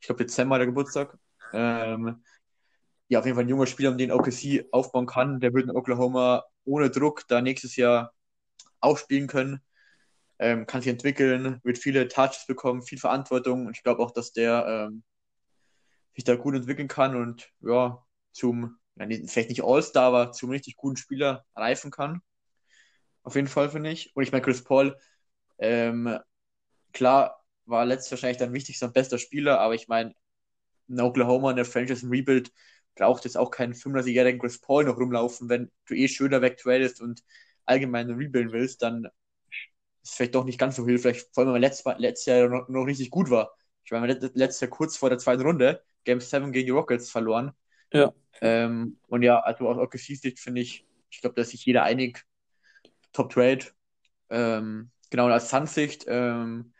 [0.00, 1.18] Ich glaube, Dezember der Geburtstag.
[1.52, 2.22] Ähm,
[3.08, 5.40] ja, auf jeden Fall ein junger Spieler, um den OKC aufbauen kann.
[5.40, 8.12] Der wird in Oklahoma ohne Druck da nächstes Jahr
[8.80, 9.60] auch spielen können.
[10.38, 14.32] Ähm, kann sich entwickeln, wird viele Touches bekommen, viel Verantwortung und ich glaube auch, dass
[14.32, 15.04] der ähm,
[16.14, 20.96] sich da gut entwickeln kann und ja, zum, vielleicht nicht All-Star, aber zum richtig guten
[20.96, 22.20] Spieler reifen kann.
[23.22, 24.14] Auf jeden Fall, finde ich.
[24.16, 24.96] Und ich meine, Chris Paul,
[25.58, 26.18] ähm,
[26.92, 30.14] klar, war letztes wahrscheinlich dein wichtigster und bester Spieler, aber ich meine,
[30.88, 32.52] in Oklahoma in der Franchise Rebuild
[32.96, 37.22] braucht jetzt auch keinen 35-jährigen Chris Paul noch rumlaufen, wenn du eh schöner wegtradest und
[37.64, 39.08] allgemein rebuilden willst, dann
[40.02, 42.84] ist vielleicht doch nicht ganz so hilfreich, vor allem weil letztes, letztes Jahr noch, noch
[42.84, 43.54] richtig gut war.
[43.84, 47.52] Ich meine, letztes Jahr kurz vor der zweiten Runde, Game 7 gegen die Rockets verloren.
[47.92, 48.12] Ja.
[48.40, 52.24] Ähm, und ja, also aus OKC-Sicht finde ich, ich glaube, dass sich jeder einig,
[53.12, 53.66] Top Trade.
[54.30, 56.72] Ähm, genau, und als Sun-Sicht, ähm,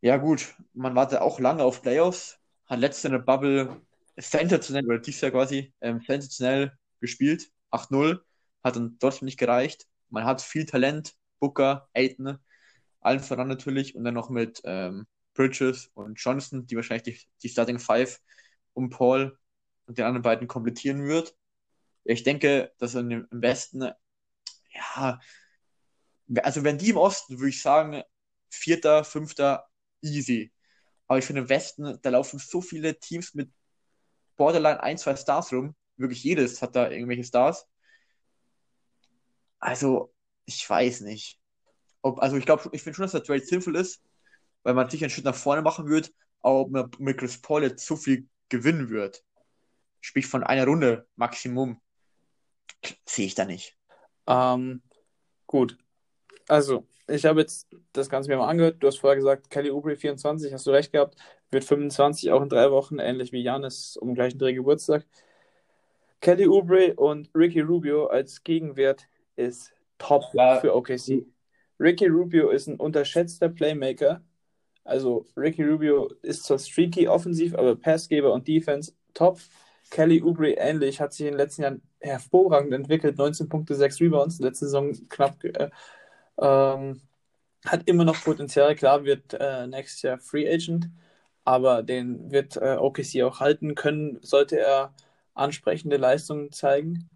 [0.00, 3.80] ja gut, man wartet auch lange auf Playoffs, hat letzte in der Bubble
[4.16, 8.20] sensationell, oder dieses Jahr quasi, ähm, sensationell gespielt, 8-0,
[8.62, 9.86] hat dann trotzdem nicht gereicht.
[10.10, 12.38] Man hat viel Talent, Booker, Aiton,
[13.00, 13.94] allen voran natürlich.
[13.96, 18.20] Und dann noch mit ähm, Bridges und Johnson, die wahrscheinlich die, die Starting Five
[18.74, 19.38] um Paul
[19.86, 21.36] und den anderen beiden komplettieren wird.
[22.04, 23.90] Ich denke, dass in im Westen,
[24.72, 25.20] ja,
[26.42, 28.02] also wenn die im Osten, würde ich sagen,
[28.48, 29.66] Vierter, Fünfter,
[30.02, 30.52] easy.
[31.06, 33.50] Aber ich finde im Westen, da laufen so viele Teams mit
[34.36, 35.74] Borderline ein, zwei Stars rum.
[35.96, 37.68] Wirklich jedes hat da irgendwelche Stars.
[39.58, 40.12] Also,
[40.44, 41.40] ich weiß nicht.
[42.02, 44.02] Ob, also ich glaube, ich finde schon, dass der Trade sinnvoll ist,
[44.62, 47.62] weil man sicher einen Schritt nach vorne machen wird, aber ob man mit Chris Paul
[47.62, 49.24] jetzt so viel gewinnen wird,
[50.02, 51.80] sprich von einer Runde Maximum,
[53.06, 53.78] sehe ich da nicht.
[54.26, 54.82] Ähm,
[55.46, 55.78] gut.
[56.48, 58.76] Also, ich habe jetzt das Ganze mir mal angehört.
[58.82, 61.16] Du hast vorher gesagt, Kelly Oubre 24, hast du recht gehabt,
[61.50, 65.06] wird 25 auch in drei Wochen, ähnlich wie Janis um den gleichen Dreh Geburtstag.
[66.20, 70.60] Kelly Oubre und Ricky Rubio als Gegenwert ist top Ja.
[70.60, 71.26] für OKC.
[71.80, 74.22] Ricky Rubio ist ein unterschätzter Playmaker.
[74.84, 79.40] Also Ricky Rubio ist zwar streaky offensiv, aber Passgeber und Defense top.
[79.92, 83.18] Kelly Oubre ähnlich, hat sich in den letzten Jahren hervorragend entwickelt.
[83.18, 85.44] 19 Punkte, 6 Rebounds, letzte Saison knapp.
[85.44, 85.70] Äh,
[86.40, 87.02] ähm,
[87.66, 88.74] hat immer noch Potenzial.
[88.76, 90.90] Klar wird äh, nächstes Jahr Free Agent,
[91.44, 94.94] aber den wird äh, OKC auch halten können, sollte er
[95.34, 97.10] ansprechende Leistungen zeigen.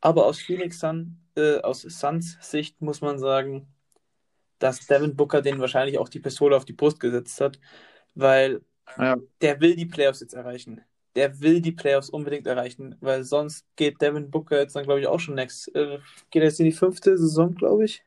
[0.00, 3.68] Aber aus Phoenix Sun, äh, aus Suns Sicht muss man sagen,
[4.58, 7.60] dass Devin Booker den wahrscheinlich auch die Pistole auf die Brust gesetzt hat,
[8.14, 8.62] weil
[8.98, 9.16] Ja.
[9.40, 10.82] der will die Playoffs jetzt erreichen.
[11.16, 15.06] Der will die Playoffs unbedingt erreichen, weil sonst geht Devin Booker jetzt dann, glaube ich,
[15.06, 15.74] auch schon next.
[15.74, 15.98] Äh,
[16.30, 18.04] geht er jetzt in die fünfte Saison, glaube ich.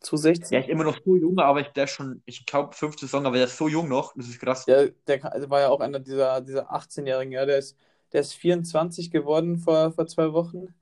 [0.00, 0.54] 2016.
[0.54, 3.26] Ja, ich immer noch so jung, aber ich, der ist schon, ich glaube, fünfte Saison,
[3.26, 4.66] aber der ist so jung noch, das ist krass.
[4.66, 7.76] Ja, der also war ja auch einer dieser, dieser 18-Jährigen, ja, der ist,
[8.12, 10.74] der ist 24 geworden vor, vor zwei Wochen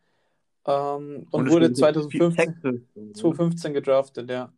[0.67, 4.53] ähm, und, es wurde ist die 2015, sechste Saison, 2015 gedraftet, ja.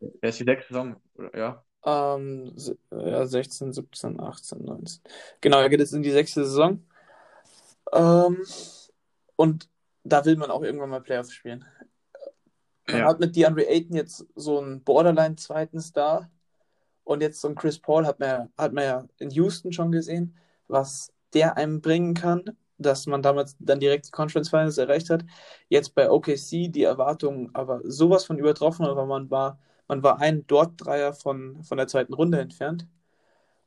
[0.00, 0.96] Der ist die sechste Saison,
[1.34, 1.64] ja.
[1.84, 2.52] Ähm,
[2.90, 5.00] ja, 16, 17, 18, 19.
[5.40, 6.84] Genau, er geht jetzt in die sechste Saison.
[7.92, 8.44] Ähm,
[9.36, 9.68] und
[10.04, 11.64] da will man auch irgendwann mal Playoffs spielen.
[12.88, 13.06] Man Ja.
[13.08, 16.30] hat mit DeAndre Ayton jetzt so einen Borderline-zweiten Star.
[17.04, 19.92] Und jetzt so einen Chris Paul hat man, ja- hat man ja in Houston schon
[19.92, 20.36] gesehen,
[20.66, 22.44] was der einem bringen kann,
[22.76, 25.24] dass man damals dann direkt die Conference Finals erreicht hat.
[25.68, 30.46] Jetzt bei OKC die Erwartungen aber sowas von übertroffen, aber man war, man war ein
[30.46, 32.86] Dort-Dreier von, von der zweiten Runde entfernt.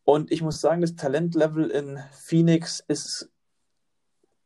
[0.04, 3.30] Und ich muss sagen, das Talentlevel in Phoenix ist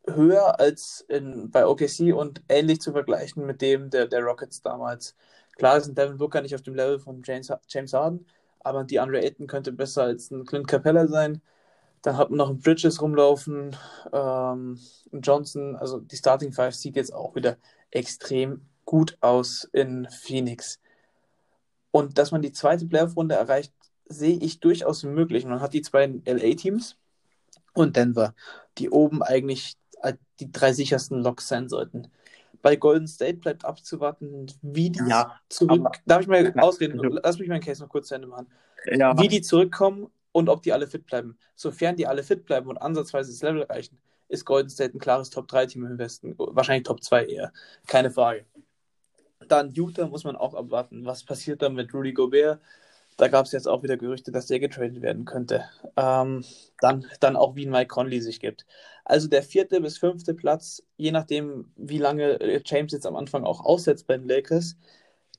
[0.07, 5.15] höher als in, bei OKC und ähnlich zu vergleichen mit dem der, der Rockets damals.
[5.57, 8.25] Klar ist ein Devin Booker nicht auf dem Level von James, James Harden,
[8.59, 11.41] aber die Andre Ayton könnte besser als ein Clint Capella sein.
[12.01, 13.75] Dann hat man noch einen Bridges rumlaufen,
[14.13, 14.79] ähm,
[15.11, 15.75] Johnson.
[15.75, 17.57] Also die Starting Five sieht jetzt auch wieder
[17.89, 20.79] extrem gut aus in Phoenix.
[21.95, 23.71] Und dass man die zweite Playoff-Runde erreicht,
[24.09, 25.45] sehe ich durchaus möglich.
[25.45, 26.97] Man hat die zwei LA-Teams
[27.73, 28.35] und Denver,
[28.77, 32.09] die oben eigentlich als die drei sichersten Locks sein sollten.
[32.61, 35.87] Bei Golden State bleibt abzuwarten, wie die Ja, zurück.
[36.05, 36.99] Darf ich mal ausreden?
[36.99, 38.47] also- Lass mich meinen Case noch kurz zu Ende machen.
[38.91, 41.37] Ja, Wie die zurückkommen und ob die alle fit bleiben.
[41.55, 45.29] Sofern die alle fit bleiben und ansatzweise das Level erreichen, ist Golden State ein klares
[45.29, 46.35] Top-3-Team im Westen.
[46.37, 47.53] Wahrscheinlich Top 2 eher.
[47.87, 48.43] Keine Frage.
[49.47, 51.05] Dann Utah muss man auch abwarten.
[51.05, 52.59] Was passiert dann mit Rudy Gobert?
[53.17, 55.63] Da gab es jetzt auch wieder Gerüchte, dass der getradet werden könnte.
[55.95, 56.43] Ähm,
[56.81, 58.65] dann, dann auch wie ein Mike Conley sich gibt.
[59.05, 63.45] Also der vierte bis fünfte Platz, je nachdem, wie lange äh, James jetzt am Anfang
[63.45, 64.75] auch aussetzt bei den Lakers,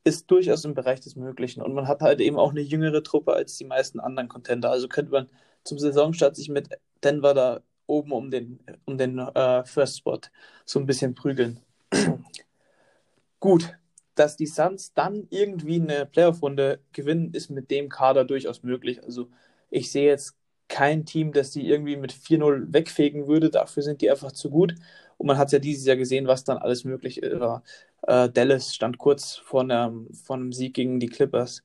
[0.05, 1.63] ist durchaus im Bereich des Möglichen.
[1.63, 4.71] Und man hat halt eben auch eine jüngere Truppe als die meisten anderen Contender.
[4.71, 5.29] Also könnte man
[5.65, 6.69] zum Saisonstart sich mit
[7.05, 10.21] Denver da oben um den, um den äh, First Spot
[10.65, 11.61] so ein bisschen prügeln.
[13.41, 13.77] Gut,
[14.17, 19.03] dass die Suns dann irgendwie eine Playoff-Runde gewinnen, ist mit dem Kader durchaus möglich.
[19.05, 19.29] Also
[19.71, 20.37] ich sehe jetzt
[20.69, 23.51] kein Team, das die irgendwie mit 4-0 wegfegen würde.
[23.51, 24.75] Dafür sind die einfach zu gut.
[25.19, 27.63] Und man hat ja dieses Jahr gesehen, was dann alles möglich war.
[28.03, 31.63] Äh, Dallas stand kurz vor einem, vor einem Sieg gegen die Clippers.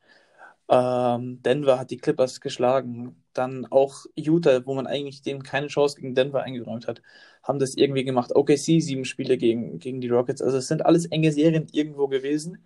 [0.71, 3.15] Ähm, Denver hat die Clippers geschlagen.
[3.33, 7.01] Dann auch Utah, wo man eigentlich denen keine Chance gegen Denver eingeräumt hat,
[7.43, 8.33] haben das irgendwie gemacht.
[8.35, 10.41] OKC sieben Spiele gegen, gegen die Rockets.
[10.41, 12.59] Also es sind alles enge Serien irgendwo gewesen.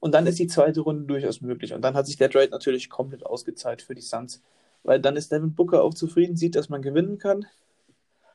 [0.00, 1.74] Und dann ist die zweite Runde durchaus möglich.
[1.74, 4.42] Und dann hat sich der Trade natürlich komplett ausgezahlt für die Suns.
[4.82, 7.46] Weil dann ist Devin Booker auch zufrieden, sieht, dass man gewinnen kann.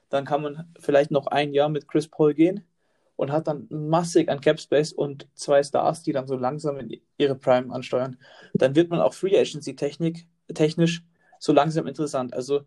[0.09, 2.63] Dann kann man vielleicht noch ein Jahr mit Chris Paul gehen
[3.17, 7.01] und hat dann massig an Cap Space und zwei Stars, die dann so langsam in
[7.17, 8.17] ihre Prime ansteuern.
[8.53, 11.03] Dann wird man auch Free Agency Technik, technisch
[11.39, 12.33] so langsam interessant.
[12.33, 12.61] Also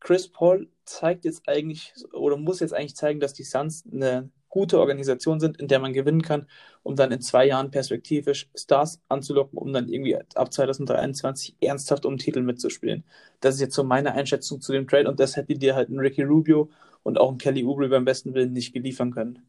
[0.00, 4.78] Chris Paul zeigt jetzt eigentlich oder muss jetzt eigentlich zeigen, dass die Suns eine gute
[4.78, 6.46] Organisation sind, in der man gewinnen kann,
[6.84, 12.18] um dann in zwei Jahren perspektivisch Stars anzulocken, um dann irgendwie ab 2023 ernsthaft um
[12.18, 13.04] Titel mitzuspielen.
[13.40, 15.98] Das ist jetzt so meine Einschätzung zu dem Trade und das hätte dir halt ein
[15.98, 16.70] Ricky Rubio
[17.02, 19.42] und auch ein Kelly Oubre beim besten Willen nicht geliefern können.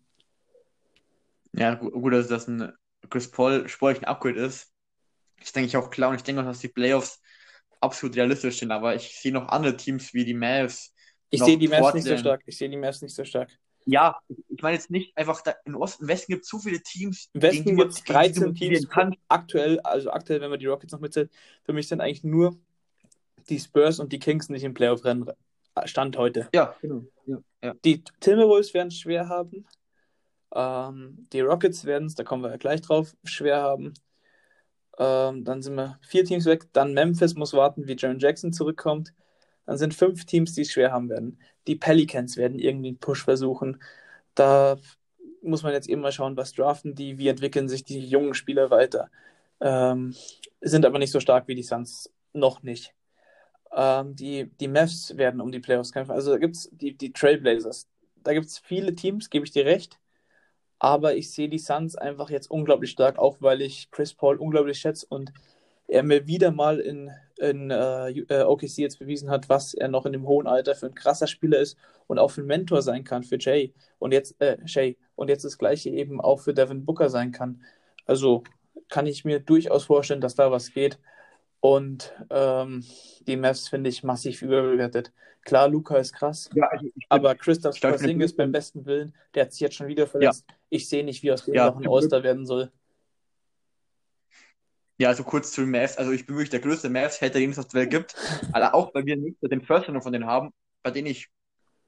[1.57, 2.71] Ja, gu- gut, dass das ein
[3.09, 4.71] Chris Paul sportlich ein Upgrade ist.
[5.39, 7.21] Das denke ich auch klar und ich denke auch, dass die Playoffs
[7.81, 10.93] absolut realistisch sind, aber ich sehe noch andere Teams wie die Mavs.
[11.29, 12.41] Ich sehe die Mavs nicht so stark.
[12.45, 13.51] Ich sehe die Mavs nicht so stark.
[13.87, 14.17] Ja,
[14.49, 17.29] ich meine jetzt nicht einfach, da, im Osten, im Westen gibt es so viele Teams,
[17.33, 18.89] Im Westen gibt es man- gegen die 13 man motivieren Teams.
[18.93, 19.15] kann.
[19.27, 21.31] Aktuell, also aktuell, wenn man die Rockets noch mitzählt,
[21.63, 22.57] für mich sind eigentlich nur
[23.49, 25.29] die Spurs und die Kings nicht im Playoff-Rennen.
[25.83, 26.49] Stand heute.
[26.55, 27.05] Ja, genau.
[27.27, 27.73] Ja, ja.
[27.83, 29.67] Die Timberwolves werden es schwer haben.
[30.55, 33.93] Ähm, die Rockets werden es, da kommen wir ja gleich drauf, schwer haben.
[34.97, 36.67] Ähm, dann sind wir vier Teams weg.
[36.73, 39.13] Dann Memphis muss warten, wie Jaron Jackson zurückkommt.
[39.65, 41.39] Dann sind fünf Teams, die es schwer haben werden.
[41.67, 43.81] Die Pelicans werden irgendwie einen Push versuchen.
[44.35, 44.77] Da
[45.41, 48.69] muss man jetzt eben mal schauen, was draften die, wie entwickeln sich die jungen Spieler
[48.71, 49.09] weiter.
[49.61, 50.15] Ähm,
[50.61, 52.11] sind aber nicht so stark wie die Suns.
[52.33, 52.93] Noch nicht.
[53.75, 56.13] Ähm, die, die Mavs werden um die Playoffs kämpfen.
[56.13, 57.87] Also da gibt es die, die Trailblazers.
[58.23, 59.99] Da gibt es viele Teams, gebe ich dir recht.
[60.79, 64.79] Aber ich sehe die Suns einfach jetzt unglaublich stark, auch weil ich Chris Paul unglaublich
[64.79, 65.31] schätze und
[65.87, 70.05] er mir wieder mal in, in äh, äh, OKC jetzt bewiesen hat, was er noch
[70.05, 73.03] in dem hohen Alter für ein krasser Spieler ist und auch für ein Mentor sein
[73.03, 76.85] kann für Jay und jetzt äh, Shay und jetzt das gleiche eben auch für Devin
[76.85, 77.61] Booker sein kann.
[78.05, 78.43] Also
[78.89, 80.99] kann ich mir durchaus vorstellen, dass da was geht.
[81.59, 82.83] Und ähm,
[83.25, 85.11] die Mavs finde ich massiv überbewertet.
[85.41, 89.51] Klar, Luca ist krass, Ja, also ich, aber Christoph Porzingis beim besten Willen, der hat
[89.51, 90.45] sich jetzt schon wieder verletzt.
[90.75, 91.67] Ich sehe nicht, wie aus dem Ja.
[91.67, 92.71] noch ein All-Star werden soll.
[94.97, 95.97] Ja, also kurz zu Mavs.
[95.97, 98.15] Also ich bin wirklich der größte Mavs-Hater, den es auf der Welt gibt.
[98.53, 101.29] Aber auch weil wir nicht den First Runner von denen haben, bei denen ich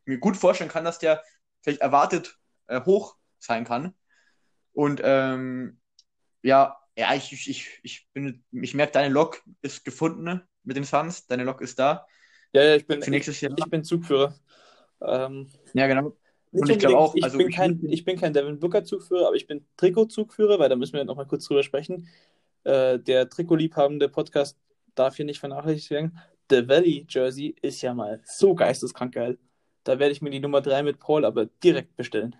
[0.06, 1.21] mir gut vorstellen kann, dass der
[1.62, 3.93] vielleicht erwartet äh, hoch sein kann.
[4.73, 5.80] Und ähm,
[6.43, 11.28] ja, ja, ich, ich, ich, bin, ich merke, deine Lok ist gefunden mit den Suns.
[11.28, 12.08] Deine Lok ist da.
[12.54, 14.36] Ja, ja, ich bin, ich, ich bin Zugführer.
[15.02, 16.17] Ähm, Ja, genau.
[16.52, 19.28] Nicht Und ich glaube auch, ich, also bin ich- kein, ich bin kein Devin Booker-Zugführer,
[19.28, 22.08] aber ich bin Trikot-Zugführer, weil da müssen wir noch mal kurz drüber sprechen.
[22.64, 24.58] Äh, der Trikot-liebhabende Podcast
[24.96, 26.18] darf hier nicht vernachlässigt werden.
[26.50, 29.38] The Valley Jersey ist ja mal so geisteskrank geil.
[29.84, 32.36] Da werde ich mir die Nummer 3 mit Paul aber direkt bestellen.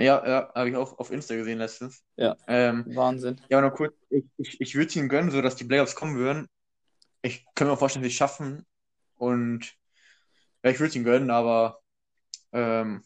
[0.00, 2.04] Ja, ja, habe ich auch auf Insta gesehen letztens.
[2.16, 2.36] Ja.
[2.46, 3.40] Ähm, Wahnsinn.
[3.48, 5.96] ja, aber noch kurz, ich, ich, ich würde es ihnen gönnen, so dass die Playoffs
[5.96, 6.46] kommen würden.
[7.22, 8.64] Ich kann mir vorstellen, sie schaffen.
[9.16, 9.74] Und
[10.68, 11.80] ja, ich würde es ihnen gönnen, aber
[12.52, 13.04] ähm,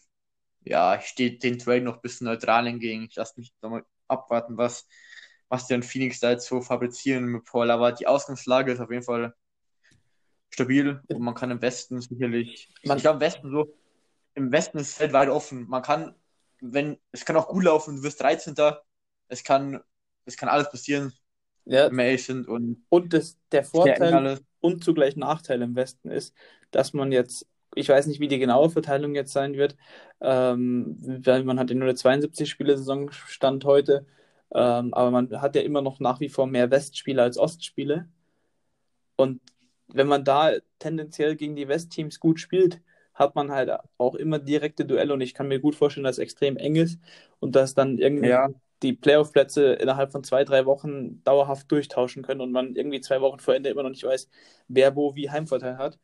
[0.64, 3.05] ja, ich stehe den Trade noch ein bisschen neutral entgegen.
[3.11, 4.88] Ich lasse mich nochmal abwarten, was,
[5.48, 7.70] was in Phoenix da jetzt so fabrizieren mit Paul.
[7.70, 9.35] Aber die Ausgangslage ist auf jeden Fall
[10.51, 12.68] stabil und man kann im Westen sicherlich.
[12.85, 13.75] Man- ich glaube, im Westen so,
[14.35, 15.68] im Westen ist es halt weit offen.
[15.68, 16.14] Man kann,
[16.61, 18.81] wenn, es kann auch gut laufen, du wirst 13.
[19.29, 19.81] Es kann,
[20.25, 21.12] es kann alles passieren,
[21.64, 21.92] Ja,
[22.46, 26.35] und und das, der Vorteil und zugleich Nachteil im Westen ist,
[26.70, 29.77] dass man jetzt, ich weiß nicht, wie die genaue Verteilung jetzt sein wird,
[30.21, 34.07] ähm, weil man hat ja nur eine 72-Spiele-Saison Stand heute,
[34.55, 38.09] ähm, aber man hat ja immer noch nach wie vor mehr Westspiele als Ostspiele.
[39.17, 39.41] Und
[39.89, 42.81] wenn man da tendenziell gegen die Westteams gut spielt,
[43.15, 46.23] hat man halt auch immer direkte Duelle und ich kann mir gut vorstellen, dass es
[46.23, 46.99] extrem eng ist
[47.41, 48.49] und dass dann irgendwie Ja.
[48.83, 53.39] die Playoff-Plätze innerhalb von zwei, drei Wochen dauerhaft durchtauschen können und man irgendwie zwei Wochen
[53.39, 54.29] vor Ende immer noch nicht weiß,
[54.69, 55.99] wer wo wie Heimvorteil hat.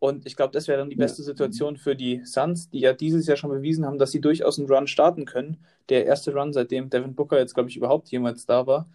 [0.00, 3.26] Und ich glaube, das wäre dann die beste Situation für die Suns, die ja dieses
[3.26, 5.58] Jahr schon bewiesen haben, dass sie durchaus einen Run starten können.
[5.88, 8.88] Der erste Run, seitdem Devin Booker jetzt, glaube ich, überhaupt jemals da war.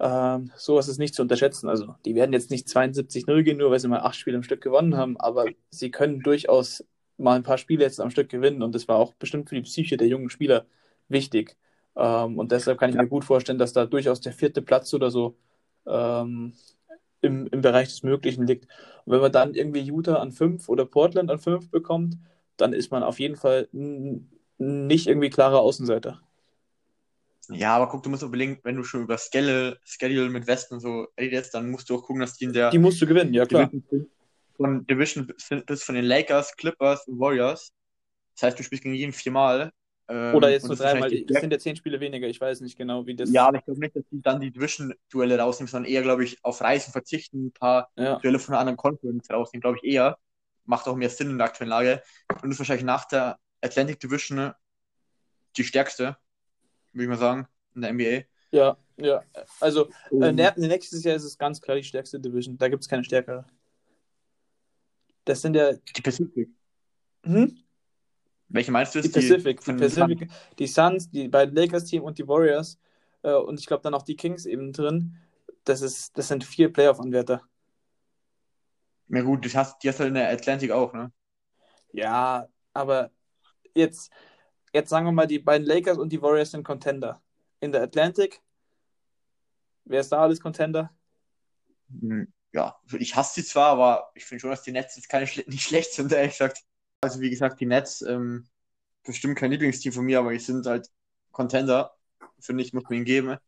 [0.00, 1.68] Ähm, sowas ist nicht zu unterschätzen.
[1.68, 4.60] Also, die werden jetzt nicht 72-0 gehen, nur weil sie mal acht Spiele am Stück
[4.60, 6.84] gewonnen haben, aber sie können durchaus
[7.16, 9.62] mal ein paar Spiele jetzt am Stück gewinnen und das war auch bestimmt für die
[9.62, 10.66] Psyche der jungen Spieler
[11.08, 11.56] wichtig.
[11.96, 15.10] Ähm, und deshalb kann ich mir gut vorstellen, dass da durchaus der vierte Platz oder
[15.10, 15.36] so
[15.86, 16.54] ähm,
[17.24, 18.66] im, im Bereich des Möglichen liegt.
[19.04, 22.18] Und wenn man dann irgendwie Utah an fünf oder Portland an fünf bekommt,
[22.56, 26.20] dann ist man auf jeden Fall nicht irgendwie klarer Außenseiter.
[27.50, 31.08] Ja, aber guck, du musst unbedingt, wenn du schon über Schedule, Schedule mit Westen so
[31.18, 33.44] redest, dann musst du auch gucken, dass die in der Die musst du gewinnen, ja
[33.44, 33.66] klar.
[33.66, 34.06] Division
[34.56, 35.32] von Division
[35.66, 37.72] bis von den Lakers, Clippers und Warriors.
[38.34, 39.72] Das heißt, du spielst gegen jeden viermal.
[40.06, 41.02] Ähm, Oder jetzt nur dreimal.
[41.02, 42.28] wahrscheinlich Es sind ja zehn Spiele weniger.
[42.28, 43.30] Ich weiß nicht genau, wie das.
[43.32, 46.38] Ja, aber ich glaube nicht, dass die dann die Division-Duelle rausnehmen, sondern eher, glaube ich,
[46.44, 48.18] auf Reisen verzichten, ein paar Ja.
[48.18, 50.18] Duelle von einer anderen Conference rausnehmen, glaube ich eher.
[50.66, 52.02] Macht auch mehr Sinn in der aktuellen Lage.
[52.42, 54.52] Und ist wahrscheinlich nach der Atlantic Division
[55.56, 56.16] die stärkste,
[56.92, 58.24] würde ich mal sagen, in der NBA.
[58.50, 59.22] Ja, ja.
[59.60, 62.58] Also, äh, nä- nächstes Jahr ist es ganz klar die stärkste Division.
[62.58, 63.46] Da gibt es keine stärkere.
[65.24, 65.72] Das sind ja.
[65.72, 66.50] die Pacific.
[67.24, 67.63] Hm?
[68.48, 69.00] Welche meinst du?
[69.00, 69.64] Die Pacific.
[69.64, 72.78] Die Pacific, die Suns, die beiden Lakers-Team und die Warriors.
[73.22, 75.16] Äh, und ich glaube dann auch die Kings eben drin.
[75.64, 77.42] Das, ist, das sind vier Playoff-Anwärter.
[79.08, 81.10] Na gut, das hast, die hast du in der Atlantic auch, ne?
[81.92, 83.10] Ja, aber
[83.74, 84.12] jetzt,
[84.74, 87.22] jetzt sagen wir mal, die beiden Lakers und die Warriors sind Contender.
[87.60, 88.42] In der Atlantic,
[89.84, 90.90] wer ist da alles Contender?
[92.00, 95.24] Hm, Ja, ich hasse sie zwar, aber ich finde schon, dass die Nets jetzt keine
[95.46, 96.62] nicht schlecht sind, ehrlich gesagt.
[97.04, 98.46] Also wie gesagt, die Nets ähm,
[99.04, 100.90] bestimmt kein Lieblingsteam von mir, aber die sind halt
[101.32, 101.96] Contender.
[102.40, 103.38] Finde ich, muss man ihnen geben.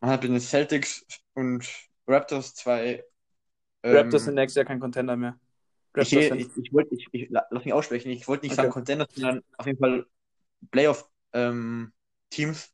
[0.00, 1.04] Man hat mit den Celtics
[1.34, 1.66] und
[2.06, 3.04] Raptors zwei.
[3.84, 5.38] Ähm, Raptors sind nächstes Jahr kein Contender mehr.
[5.96, 8.10] ich, Raptors ich, sind, ich, wollte, ich, ich, la- lass mich aussprechen.
[8.10, 8.56] Ich wollte nicht Okay.
[8.56, 10.06] sagen Contender, sondern auf jeden Fall
[10.70, 12.72] Playoff-Teams.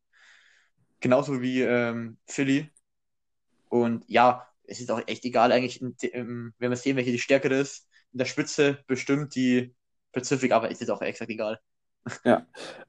[1.01, 2.71] genauso wie ähm, Philly.
[3.71, 7.21] Und ja, es ist auch echt egal eigentlich, in, ähm, wenn wir sehen, welche die
[7.21, 7.90] stärkere ist.
[8.13, 9.75] In der Spitze bestimmt die
[10.13, 11.61] Pacific, aber ist jetzt auch exakt egal.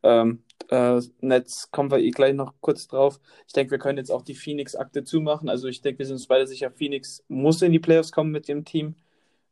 [0.03, 3.19] ähm, äh, Netz kommen wir eh gleich noch kurz drauf.
[3.45, 5.49] Ich denke, wir können jetzt auch die Phoenix-Akte zumachen.
[5.49, 8.47] Also ich denke, wir sind uns beide sicher, Phoenix muss in die Playoffs kommen mit
[8.47, 8.95] dem Team.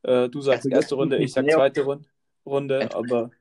[0.04, 2.08] Äh, du sagst Also erste jetzt Runde, ich sag zweite Run
[2.46, 3.32] Runde, Ent- aber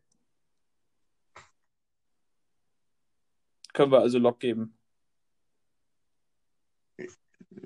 [3.73, 4.77] können wir also Lock geben.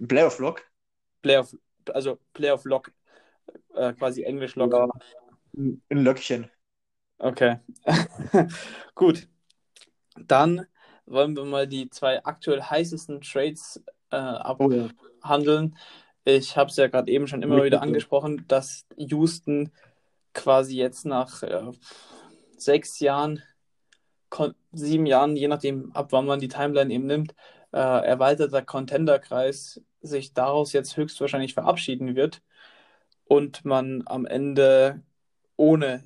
[0.07, 0.63] Playoff-Lock?
[1.23, 1.57] Playoff,
[1.93, 2.93] also Playoff Lock,
[3.75, 4.73] äh, quasi Englisch Lock.
[4.73, 4.89] Ja.
[5.55, 6.51] Ein Löckchen.
[7.19, 7.59] Okay.
[8.95, 9.29] Gut.
[10.17, 10.67] Dann
[11.07, 15.77] wollen wir mal die zwei aktuell heißesten Trades äh, abhandeln.
[16.25, 19.73] Ich habe es ja gerade eben schon immer Richtig, wieder angesprochen, dass Houston
[20.35, 21.71] quasi jetzt nach äh,
[22.57, 23.43] sechs Jahren,
[24.73, 27.35] sieben Jahren, je nachdem, ab wann man die Timeline eben nimmt,
[27.73, 32.43] äh, erweiterter Contender-Kreis sich daraus jetzt höchstwahrscheinlich verabschieden wird
[33.33, 35.03] und man am Ende
[35.57, 36.03] ohne,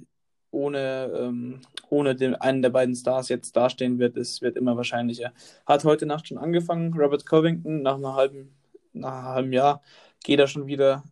[0.52, 1.60] ohne, ähm,
[1.90, 5.32] ohne den, einen der beiden Stars jetzt dastehen wird, es wird immer wahrscheinlicher.
[5.66, 8.54] Hat heute Nacht schon angefangen, Robert Covington, nach, einer halben,
[8.92, 9.82] nach einem halben Jahr
[10.24, 11.02] geht er schon wieder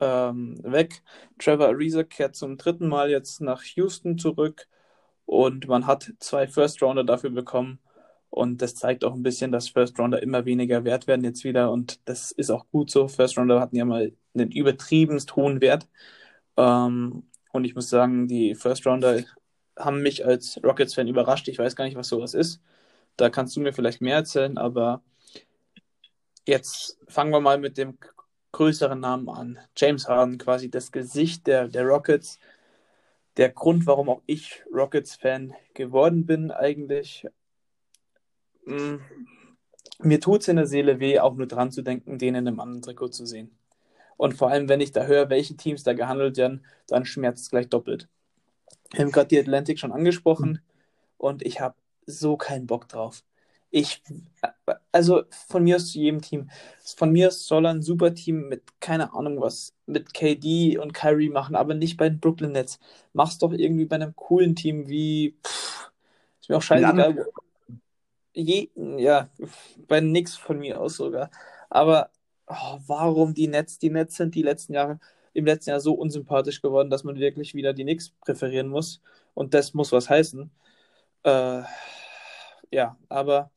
[0.00, 1.02] ähm, weg.
[1.38, 4.66] Trevor Ariza kehrt zum dritten Mal jetzt nach Houston zurück
[5.26, 7.80] und man hat zwei First Rounder dafür bekommen.
[8.30, 11.70] Und das zeigt auch ein bisschen, dass First Rounder immer weniger wert werden jetzt wieder.
[11.70, 13.08] Und das ist auch gut so.
[13.08, 15.88] First Rounder hatten ja mal einen übertriebenst hohen Wert.
[16.56, 19.22] Ähm, und ich muss sagen, die First Rounder
[19.76, 21.48] haben mich als Rockets-Fan überrascht.
[21.48, 22.60] Ich weiß gar nicht, was sowas ist.
[23.16, 25.02] Da kannst du mir vielleicht mehr erzählen, aber
[26.46, 27.98] jetzt fangen wir mal mit dem
[28.52, 29.58] größeren Namen an.
[29.76, 32.38] James Harden, quasi das Gesicht der, der Rockets.
[33.36, 37.26] Der Grund, warum auch ich Rockets-Fan geworden bin, eigentlich.
[38.64, 38.96] Mm,
[39.98, 42.60] mir tut es in der Seele weh, auch nur dran zu denken, den in einem
[42.60, 43.50] anderen Trikot zu sehen.
[44.16, 47.50] Und vor allem, wenn ich da höre, welche Teams da gehandelt werden, dann schmerzt es
[47.50, 48.08] gleich doppelt.
[48.92, 50.60] Wir haben gerade die Atlantic schon angesprochen
[51.18, 51.74] und ich habe
[52.06, 53.24] so keinen Bock drauf.
[53.70, 54.02] Ich,
[54.92, 56.48] also von mir aus zu jedem Team.
[56.96, 60.94] Von mir aus soll er ein super Team mit, keine Ahnung was, mit KD und
[60.94, 62.78] Kyrie machen, aber nicht bei den Brooklyn Nets.
[63.12, 65.90] Mach's doch irgendwie bei einem coolen Team wie, pff,
[66.40, 67.26] ist mir auch scheißegal.
[68.32, 69.28] Je, ja,
[69.88, 71.30] bei nix von mir aus sogar.
[71.70, 72.10] Aber
[72.46, 73.78] oh, warum die Nets?
[73.78, 75.00] Die Nets sind die letzten Jahre,
[75.32, 79.02] im letzten Jahr so unsympathisch geworden, dass man wirklich wieder die Knicks präferieren muss.
[79.34, 80.50] Und das muss was heißen.
[81.24, 81.62] Äh,
[82.70, 83.50] ja, aber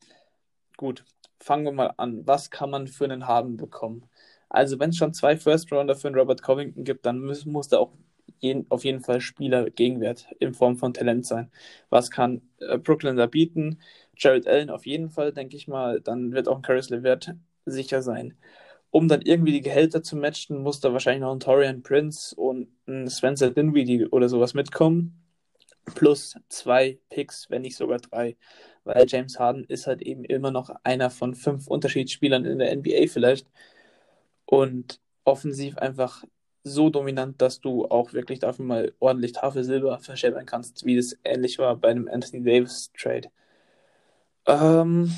[0.76, 1.04] gut,
[1.40, 2.26] fangen wir mal an.
[2.26, 4.08] Was kann man für einen Haben bekommen?
[4.48, 7.68] Also, wenn es schon zwei First Rounder für einen Robert Covington gibt, dann muss, muss
[7.68, 7.92] da auch
[8.40, 11.50] jeden, auf jeden Fall Spieler Gegenwert in Form von Talent sein.
[11.90, 13.80] Was kann äh, Brooklyn da bieten?
[14.16, 16.00] Jared Allen auf jeden Fall, denke ich mal.
[16.00, 17.34] Dann wird auch ein Caris LeVert
[17.66, 18.36] sicher sein.
[18.90, 22.68] Um dann irgendwie die Gehälter zu matchen, muss da wahrscheinlich noch ein Torian Prince und
[22.86, 25.24] ein Spencer Dinwiddie oder sowas mitkommen.
[25.94, 28.36] Plus zwei Picks, wenn nicht sogar drei
[28.88, 33.06] weil James Harden ist halt eben immer noch einer von fünf Unterschiedsspielern in der NBA
[33.08, 33.46] vielleicht
[34.46, 36.24] und offensiv einfach
[36.64, 41.16] so dominant, dass du auch wirklich dafür mal ordentlich Tafel Silber verscheppern kannst, wie das
[41.22, 43.28] ähnlich war bei einem Anthony Davis Trade.
[44.46, 45.12] Ähm,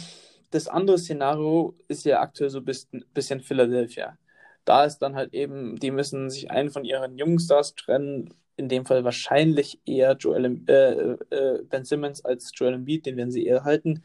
[0.50, 4.18] das andere Szenario ist ja aktuell so ein bisschen, bisschen Philadelphia.
[4.64, 8.68] Da ist dann halt eben, die müssen sich einen von ihren jungen Stars trennen, in
[8.68, 13.46] dem Fall wahrscheinlich eher Joel, äh, äh, Ben Simmons als Joel Embiid, den werden sie
[13.46, 14.02] eher halten.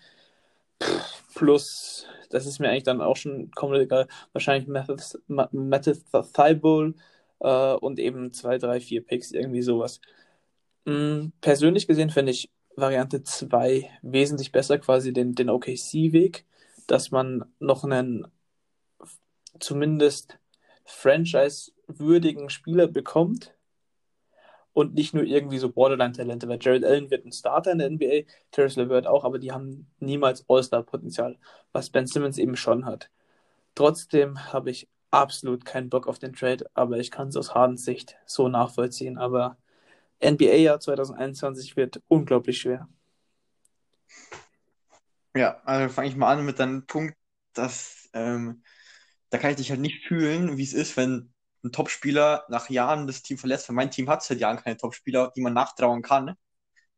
[1.35, 5.95] Plus, das ist mir eigentlich dann auch schon komplett egal, wahrscheinlich Matthew
[6.33, 6.95] Thibault
[7.39, 9.99] äh, und eben zwei, drei, vier Picks, irgendwie sowas.
[10.85, 16.45] Mhm, persönlich gesehen finde ich Variante 2 wesentlich besser, quasi den, den OKC-Weg,
[16.88, 18.28] dass man noch einen
[19.59, 20.38] zumindest
[20.86, 23.55] franchise-würdigen Spieler bekommt,
[24.76, 28.30] und nicht nur irgendwie so Borderline-Talente, weil Jared Allen wird ein Starter in der NBA,
[28.51, 31.38] Terrence LeVert auch, aber die haben niemals All-Star-Potenzial,
[31.71, 33.09] was Ben Simmons eben schon hat.
[33.73, 37.86] Trotzdem habe ich absolut keinen Bock auf den Trade, aber ich kann es aus Hardens
[37.86, 39.17] Sicht so nachvollziehen.
[39.17, 39.55] Aber
[40.24, 42.88] NBA-Jahr 2021 wird unglaublich schwer.
[45.36, 47.16] Ja, also fange ich mal an mit deinem Punkt,
[47.53, 48.63] dass ähm,
[49.30, 53.07] da kann ich dich halt nicht fühlen, wie es ist, wenn ein Topspieler nach Jahren
[53.07, 56.28] das Team verlässt, weil mein Team hat seit Jahren keine Topspieler, die man nachtrauen kann.
[56.28, 56.36] Da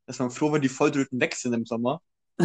[0.06, 2.02] ist man froh, wenn die Volldrüten weg sind im Sommer.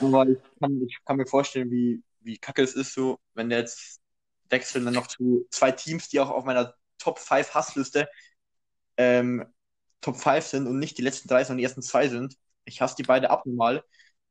[0.00, 3.60] Aber ich kann, ich kann mir vorstellen, wie, wie kacke es ist, so, wenn der
[3.60, 4.00] jetzt
[4.50, 8.08] wechselt dann noch zu zwei Teams, die auch auf meiner Top 5 Hassliste
[8.96, 9.46] ähm,
[10.00, 12.36] Top 5 sind und nicht die letzten drei, sondern die ersten zwei sind.
[12.64, 13.84] Ich hasse die beide abnormal,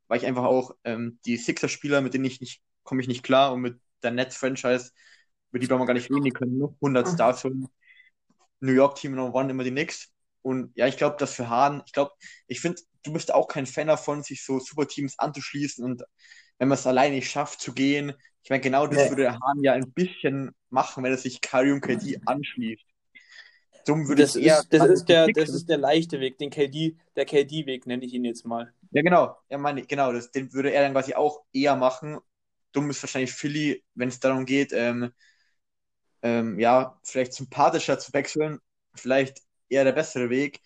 [0.08, 3.52] weil ich einfach auch ähm, die Sixer-Spieler, mit denen ich nicht, komme ich nicht klar
[3.52, 4.90] und mit der Nets-Franchise
[5.50, 7.66] über die brauchen wir gar nicht reden, die können nur 100 Stars holen.
[8.60, 10.12] New York Team Nummer One immer die Knicks.
[10.42, 12.12] Und ja, ich glaube, dass für Hahn, ich glaube,
[12.46, 16.02] ich finde, du bist auch kein Fan davon, sich so Superteams anzuschließen und
[16.58, 18.12] wenn man es alleine nicht schafft zu gehen.
[18.42, 19.08] Ich meine, genau das ja.
[19.10, 22.84] würde der Hahn ja ein bisschen machen, wenn er sich Kyrie und KD anschließt.
[23.86, 26.96] Dumm würde das, eher ist, das, ist der, das ist der leichte Weg, den KD,
[27.16, 28.72] der KD-Weg nenne ich ihn jetzt mal.
[28.90, 29.36] Ja, genau.
[29.48, 32.18] Ja, meine, genau, das, den würde er dann quasi auch eher machen.
[32.72, 35.12] Dumm ist wahrscheinlich Philly, wenn es darum geht, ähm,
[36.22, 38.58] ähm, ja, vielleicht sympathischer zu wechseln,
[38.94, 40.60] vielleicht eher der bessere Weg.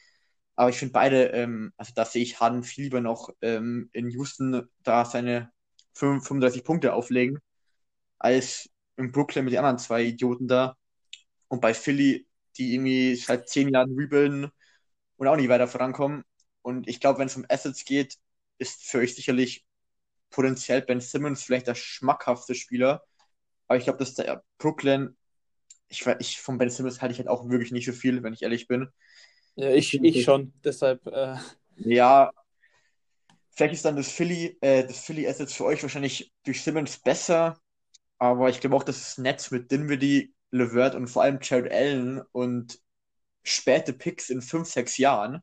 [0.56, 4.10] Aber ich finde beide, ähm, also da sehe ich Harden viel lieber noch ähm, in
[4.10, 5.50] Houston da seine
[5.94, 7.38] 35 Punkte auflegen,
[8.18, 10.76] als in Brooklyn mit den anderen zwei Idioten da.
[11.48, 12.26] Und bei Philly,
[12.56, 14.50] die irgendwie seit zehn Jahren rebuilden
[15.16, 16.24] und auch nicht weiter vorankommen.
[16.62, 18.16] Und ich glaube, wenn es um Assets geht,
[18.58, 19.64] ist für euch sicherlich
[20.30, 23.04] potenziell Ben Simmons vielleicht der schmackhafte Spieler.
[23.66, 25.16] Aber ich glaube, dass der Brooklyn,
[25.88, 28.42] ich, ich von Ben Simmons halte ich halt auch wirklich nicht so viel, wenn ich
[28.42, 28.88] ehrlich bin.
[29.56, 30.52] Ja, ich, ich schon.
[30.64, 31.06] Deshalb.
[31.06, 31.36] Äh...
[31.76, 32.32] Ja,
[33.50, 37.58] vielleicht ist dann das Philly, äh, das Philly Assets für euch wahrscheinlich durch Simmons besser.
[38.18, 42.22] Aber ich glaube auch, dass das Netz mit Dinwiddie, LeVert und vor allem Jared Allen
[42.32, 42.78] und
[43.42, 45.42] späte Picks in fünf, sechs Jahren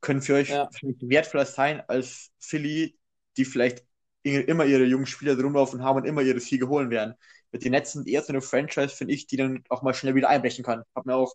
[0.00, 0.68] können für euch Ja.
[1.00, 2.96] wertvoller sein als Philly,
[3.36, 3.84] die vielleicht
[4.22, 7.14] immer ihre jungen Spieler rumlaufen haben und immer ihre Siege holen werden.
[7.52, 10.28] Mit den Netzen eher so eine Franchise, finde ich, die dann auch mal schnell wieder
[10.28, 10.82] einbrechen kann.
[10.94, 11.34] Hab mir auch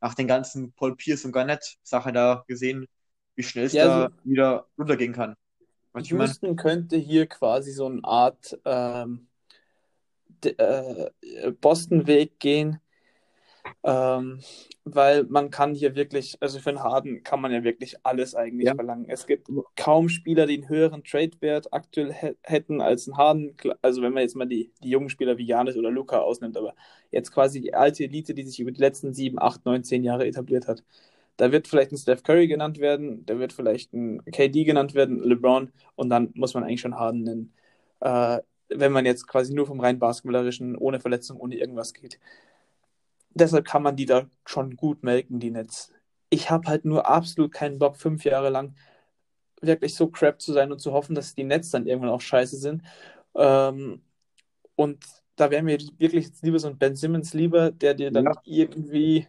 [0.00, 2.86] nach den ganzen Paul Pierce und Garnett-Sachen da gesehen,
[3.36, 5.34] wie schnell es Ja, da also- wieder runtergehen kann.
[5.92, 6.04] Mein?
[6.04, 9.28] Houston könnte hier quasi so eine Art ähm,
[10.46, 11.10] äh,
[11.60, 12.80] Boston-Weg gehen,
[13.84, 14.40] ähm,
[14.84, 18.68] weil man kann hier wirklich, also für einen Harden kann man ja wirklich alles eigentlich
[18.68, 18.74] Ja.
[18.74, 19.06] verlangen.
[19.08, 23.56] Es gibt kaum Spieler, die einen höheren Trade-Wert aktuell hä- hätten als ein Harden.
[23.82, 26.74] Also wenn man jetzt mal die, die jungen Spieler wie Janis oder Luca ausnimmt, aber
[27.10, 30.26] jetzt quasi die alte Elite, die sich über die letzten sieben, acht, neun, zehn Jahre
[30.26, 30.82] etabliert hat.
[31.38, 35.20] Da wird vielleicht ein Steph Curry genannt werden, da wird vielleicht ein KD genannt werden,
[35.22, 37.54] LeBron und dann muss man eigentlich schon Harden nennen.
[38.00, 38.40] Äh,
[38.76, 42.18] wenn man jetzt quasi nur vom rein basketballerischen, ohne Verletzung, ohne irgendwas geht.
[43.34, 45.90] Deshalb kann man die da schon gut melken, die Nets.
[46.30, 48.74] Ich habe halt nur absolut keinen Bock, fünf Jahre lang
[49.62, 52.56] wirklich so crap zu sein und zu hoffen, dass die Nets dann irgendwann auch scheiße
[52.56, 52.82] sind.
[53.36, 54.02] Ähm,
[54.76, 55.04] und
[55.36, 58.42] da wäre mir wirklich lieber so ein Ben Simmons lieber, der dir dann Ja.
[58.44, 59.28] irgendwie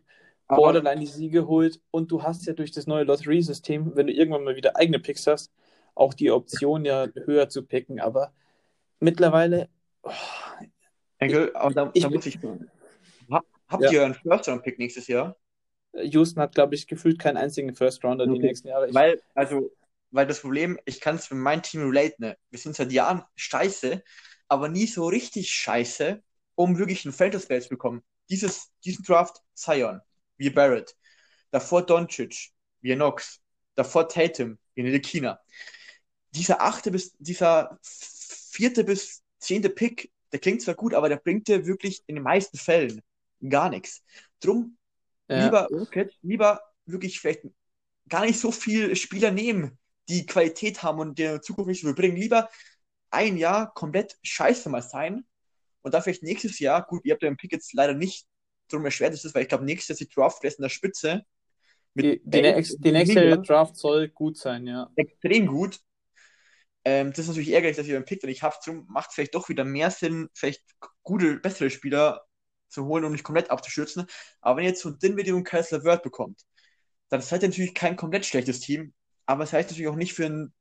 [0.54, 1.82] borderline die Siege holt.
[1.92, 5.28] Und du hast ja durch das neue Lottery-System, wenn du irgendwann mal wieder eigene Picks
[5.28, 5.52] hast,
[5.96, 8.00] auch die Option ja höher zu picken.
[8.00, 8.34] Aber
[9.04, 9.70] mittlerweile,
[10.04, 10.12] oh,
[11.20, 12.70] Enkel, aber da, ich, da muss ich fragen.
[13.32, 13.92] Ha- Habt Ja.
[13.92, 15.38] ihr einen First-Round-Pick nächstes Jahr?
[15.96, 18.42] Houston hat, glaube ich, gefühlt keinen einzigen First Rounder die Okay.
[18.42, 18.88] nächsten Jahre.
[18.90, 19.72] Ich, Weil, also,
[20.12, 22.38] weil das Problem, ich kann es mit meinem Team relate, ne?
[22.50, 24.04] Wir sind seit Jahren scheiße,
[24.48, 26.22] aber nie so richtig scheiße,
[26.56, 28.04] um wirklich einen Franchise Player zu bekommen.
[28.30, 30.02] Dieses, diesen Draft Zion,
[30.38, 30.96] wie Barrett.
[31.52, 32.50] Davor Doncic,
[32.82, 33.40] wie Knox.
[33.76, 35.40] Davor Tatum, wie Ntilikina.
[36.32, 37.78] Dieser achte bis, dieser
[38.54, 42.24] vierte bis zehnte Pick, der klingt zwar gut, aber der bringt dir wirklich in den
[42.24, 43.02] meisten Fällen
[43.48, 44.04] gar nichts.
[44.40, 44.78] Drum
[45.28, 47.42] ja, lieber Rocket, lieber wirklich vielleicht
[48.08, 49.78] gar nicht so viel Spieler nehmen,
[50.10, 52.18] die Qualität haben und der Zukunft nicht so viel bringen.
[52.18, 52.50] Lieber
[53.10, 55.26] ein Jahr komplett scheiße mal sein
[55.82, 58.28] und dann vielleicht nächstes Jahr, gut, ihr habt ja den Pick jetzt leider nicht
[58.70, 60.70] drum erschwert, ist es, weil ich glaube, nächstes Jahr ist die Draft Class in der
[60.70, 61.26] Spitze
[61.96, 64.90] die, die, nächste Draft soll gut sein, ja.
[64.96, 65.80] extrem gut.
[66.86, 68.66] Ähm, das ist natürlich ärgerlich, dass ihr einen Pick dann nicht habt.
[68.68, 70.64] Darum macht es vielleicht doch wieder mehr Sinn, vielleicht
[71.04, 72.24] gute, bessere Spieler
[72.70, 74.08] zu holen, um nicht komplett abzustürzen.
[74.42, 76.42] Aber wenn ihr jetzt so Dinwiddie und Kessler Word bekommt,
[77.10, 78.94] dann seid ihr natürlich kein komplett schlechtes Team.
[79.26, 80.54] Aber es heißt natürlich auch nicht für ein,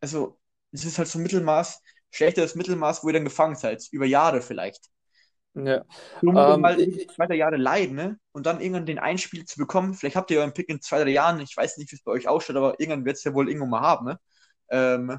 [0.00, 0.38] also
[0.72, 4.42] es ist halt so ein Mittelmaß, schlechteres Mittelmaß, wo ihr dann gefangen seid, über Jahre
[4.42, 4.90] vielleicht.
[5.54, 5.84] ja.
[6.22, 8.18] Man Ähm, mal ich, zwei, drei Jahre leiden, ne?
[8.32, 9.94] Und dann irgendwann den Einspiel zu bekommen.
[9.94, 11.40] Vielleicht habt ihr euren Pick in zwei, drei Jahren.
[11.40, 13.70] Ich weiß nicht, wie es bei euch ausschaut, aber irgendwann wird es ja wohl irgendwann
[13.70, 14.20] mal haben, ne?
[14.70, 15.18] Ähm,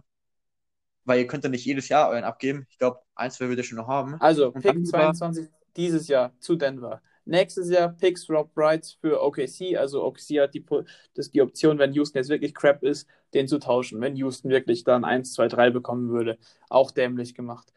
[1.08, 2.68] weil ihr könnt ja nicht jedes Jahr euren abgeben.
[2.70, 4.16] Ich glaube, ein, zwei wird ihr schon noch haben.
[4.20, 7.02] also, Und Pick lieber, 22 dieses Jahr zu Denver.
[7.26, 9.78] Nächstes Jahr Picks Rob Wrights für OKC.
[9.78, 10.66] Also OKC hat die,
[11.14, 14.00] das, die Option, wenn Houston jetzt wirklich crap ist, den zu tauschen.
[14.02, 16.38] Wenn Houston wirklich dann 1, 2, 3 bekommen würde.
[16.70, 17.74] Auch dämlich gemacht.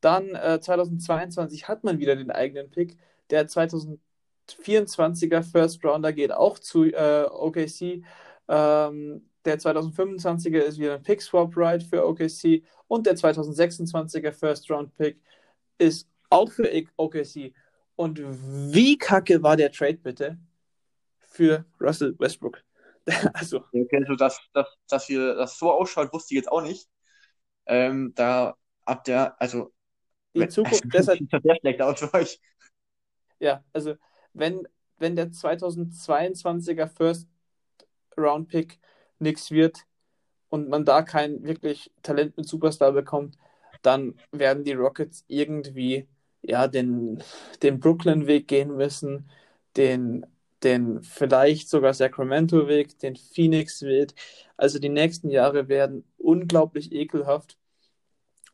[0.00, 2.96] Dann äh, 2022 hat man wieder den eigenen Pick.
[3.30, 8.04] Der 2024er First Rounder geht auch zu äh, OKC.
[8.48, 12.62] Ähm, der 2025er ist wieder ein Pick Swap Right für OKC.
[12.88, 15.20] Und der 2026er First Round Pick
[15.78, 17.52] ist auch für OKC.
[17.96, 20.38] Und wie kacke war der Trade bitte
[21.20, 22.62] für Russell Westbrook?
[23.34, 26.62] Also, ihr kennt so, dass, dass, dass ihr das so ausschaut, wusste ich jetzt auch
[26.62, 26.88] nicht.
[27.66, 29.74] Ähm, da habt ihr, also,
[30.34, 32.40] die Zukunft, deshalb, sieht das sehr schlecht aus für euch.
[33.40, 33.96] ja, also,
[34.32, 34.66] wenn,
[34.96, 37.28] wenn der 2022er First
[38.16, 38.80] Round Pick
[39.24, 39.86] nichts wird
[40.48, 43.36] und man da kein wirklich Talent mit Superstar bekommt,
[43.82, 46.08] dann werden die Rockets irgendwie
[46.42, 47.22] ja den,
[47.62, 49.28] den Brooklyn-Weg gehen müssen,
[49.76, 50.26] den,
[50.62, 54.14] den vielleicht sogar Sacramento-Weg, den Phoenix-Weg.
[54.56, 57.58] Also die nächsten Jahre werden unglaublich ekelhaft.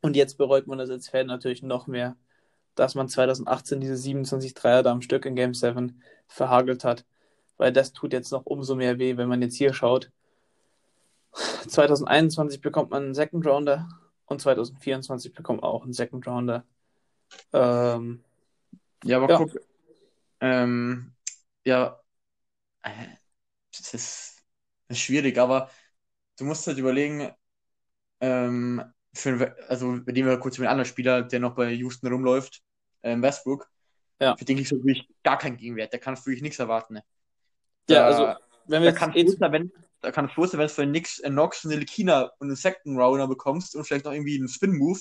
[0.00, 2.16] Und jetzt bereut man das als Fan natürlich noch mehr,
[2.74, 7.04] dass man 2018 diese 27 Dreier da am Stück in Game 7 verhagelt hat.
[7.58, 10.10] Weil das tut jetzt noch umso mehr weh, wenn man jetzt hier schaut.
[11.32, 13.88] 2021 bekommt man einen Second Rounder
[14.26, 16.64] und 2024 bekommt man auch einen Second Rounder.
[17.52, 18.22] Ähm,
[19.04, 19.50] Ja, aber ja, guck,
[20.40, 21.12] ähm,
[21.64, 22.00] ja,
[22.82, 22.90] äh,
[23.76, 24.42] das ist,
[24.88, 25.70] ist schwierig, aber
[26.38, 27.30] du musst halt überlegen,
[28.20, 28.82] ähm,
[29.14, 32.62] für, also reden wir kurz über einen anderen Spieler, der noch bei Houston rumläuft,
[33.02, 33.68] ähm, Westbrook.
[34.20, 34.36] Ja.
[34.36, 35.92] Für den kriegst du wirklich gar keinen Gegenwert.
[35.92, 36.94] Der kann wirklich nichts erwarten.
[36.94, 37.04] Ne?
[37.88, 40.68] Ja, Da- also, wenn wir Da jetzt sein, wenn, da kann es froh sein, wenn
[40.68, 44.12] du für Nix, einen Nox, eine Lekina und einen Second Rounder bekommst und vielleicht noch
[44.12, 45.00] irgendwie einen Spin-Move,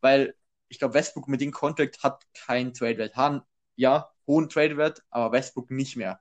[0.00, 0.34] weil
[0.68, 3.16] ich glaube, Westbrook mit dem Contract hat keinen Trade-Wert.
[3.16, 3.42] Hahn,
[3.76, 6.20] ja, hohen Trade-Wert, aber Westbrook nicht mehr.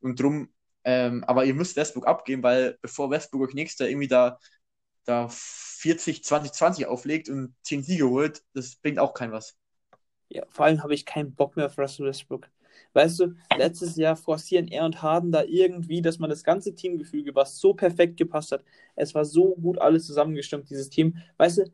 [0.00, 0.52] Und drum,
[0.84, 4.38] ähm, aber ihr müsst Westbrook abgeben, weil bevor Westbrook euch nächster irgendwie da,
[5.04, 9.56] da 40, 20, 20 auflegt und 10 Siege holt, das bringt auch kein was.
[10.28, 12.48] Ja, vor allem habe ich keinen Bock mehr auf Russell Westbrook.
[12.92, 17.34] Weißt du, letztes Jahr forcieren er und Harden da irgendwie, dass man das ganze Teamgefüge,
[17.34, 18.64] was so perfekt gepasst hat,
[18.96, 21.16] es war so gut alles zusammengestimmt, dieses Team.
[21.36, 21.64] Weißt du,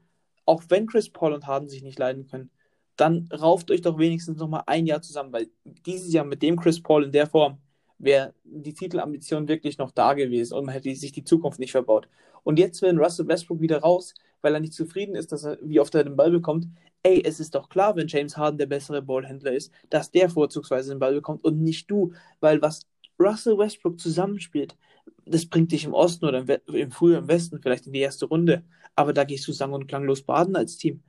[0.46, 2.50] auch wenn Chris Paul und Harden sich nicht leiden können,
[2.96, 5.48] dann rauft euch doch wenigstens noch mal ein Jahr zusammen, weil
[5.86, 7.58] dieses Jahr mit dem Chris Paul in der Form
[7.98, 12.08] wäre die Titelambition wirklich noch da gewesen und man hätte sich die Zukunft nicht verbaut.
[12.42, 15.80] Und jetzt will Russell Westbrook wieder raus, weil er nicht zufrieden ist, dass er, wie
[15.80, 16.66] oft er den Ball bekommt.
[17.02, 20.90] Ey, es ist doch klar, wenn James Harden der bessere Ballhändler ist, dass der vorzugsweise
[20.90, 22.86] den Ball bekommt und nicht du, weil was
[23.18, 24.76] Russell Westbrook zusammenspielt,
[25.24, 28.00] das bringt dich im Osten oder im, We im früher im Westen vielleicht in die
[28.00, 28.64] erste Runde,
[28.96, 31.02] aber da gehst du sang- und klanglos baden als Team.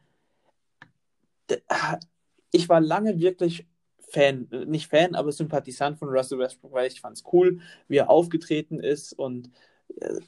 [1.50, 1.62] D-
[2.52, 3.68] Ich war lange wirklich
[4.12, 8.10] Fan, nicht Fan, aber Sympathisant von Russell Westbrook, weil ich fand es cool, wie er
[8.10, 9.50] aufgetreten ist und
[10.02, 10.20] äh,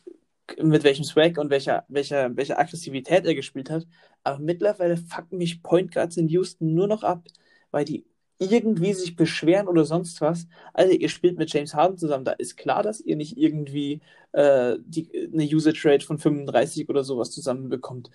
[0.62, 3.88] mit welchem Swag und welcher, welcher, welcher Aggressivität er gespielt hat.
[4.24, 7.24] Aber mittlerweile fucken mich Point Guards in Houston nur noch ab,
[7.72, 8.06] weil die
[8.39, 10.47] irgendwie sich beschweren oder sonst was.
[10.74, 14.01] Also ihr spielt mit James Harden zusammen, da ist klar, dass ihr nicht irgendwie
[14.34, 18.10] äh, die, eine Usage Rate von 35 oder sowas zusammenbekommt.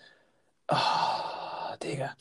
[0.68, 2.14] Ah, Digga.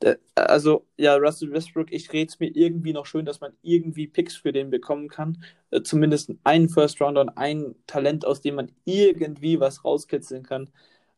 [0.00, 4.06] Da, also, ja, Russell Westbrook, ich rede es mir irgendwie noch schön, dass man irgendwie
[4.06, 5.42] Picks für den bekommen kann.
[5.70, 10.68] Äh, zumindest einen First Rounder und ein Talent, aus dem man irgendwie was rauskitzeln kann.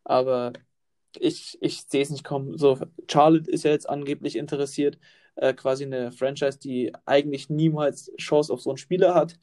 [0.05, 0.53] Aber
[1.19, 2.57] ich, ich sehe es nicht kommen.
[2.57, 2.79] So,
[3.11, 4.99] Charlotte ist ja jetzt angeblich interessiert,
[5.37, 9.39] äh, quasi eine Franchise, die eigentlich niemals Chance auf so einen Spieler hat.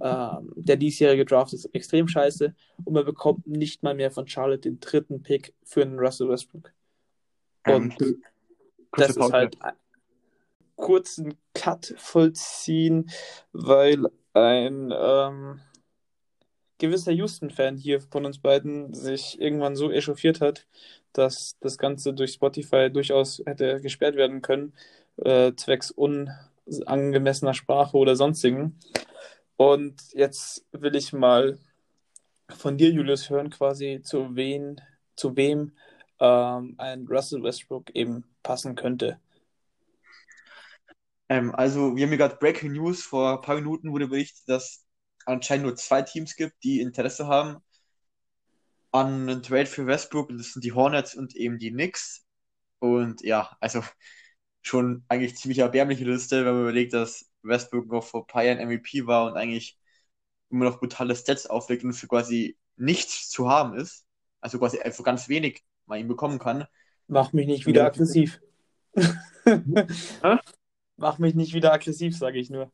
[0.00, 4.60] Ähm, der diesjährige Draft ist extrem scheiße und man bekommt nicht mal mehr von Charlotte
[4.60, 6.72] den dritten Pick für einen Russell Westbrook.
[7.66, 8.22] Und Ähm,
[8.96, 9.56] das ist halt
[10.76, 13.10] kurzen Cut vollziehen,
[13.52, 15.60] weil ein ähm,
[16.78, 20.66] gewisser Houston-Fan hier von uns beiden sich irgendwann so echauffiert hat,
[21.12, 24.74] dass das Ganze durch Spotify durchaus hätte gesperrt werden können,
[25.16, 28.78] äh, zwecks unangemessener Sprache oder sonstigen.
[29.56, 31.58] Und jetzt will ich mal
[32.50, 34.80] von dir, Julius, hören, quasi zu wen,
[35.16, 35.72] zu wem
[36.20, 39.20] ähm, ein Russell Westbrook eben passen könnte.
[41.28, 43.02] Ähm, also, wir haben hier gerade Breaking News.
[43.02, 44.84] Vor ein paar Minuten wurde berichtet, dass
[45.26, 47.58] anscheinend nur zwei Teams gibt, die Interesse haben
[48.92, 50.30] an einem Trade für Westbrook.
[50.30, 52.24] Das sind die Hornets und eben die Knicks.
[52.78, 53.82] Und ja, also
[54.62, 58.58] schon eigentlich ziemlich erbärmliche Liste, wenn man überlegt, dass Westbrook noch vor ein paar Jahren
[58.58, 59.78] MVP war und eigentlich
[60.50, 64.06] immer noch brutale Stats auflegt und für quasi nichts zu haben ist.
[64.40, 66.66] Also quasi einfach ganz wenig man ihn bekommen kann.
[67.08, 67.84] Mach mich nicht wieder Ja.
[67.84, 68.40] aggressiv.
[70.98, 72.70] Mach mich nicht wieder aggressiv, sage ich nur.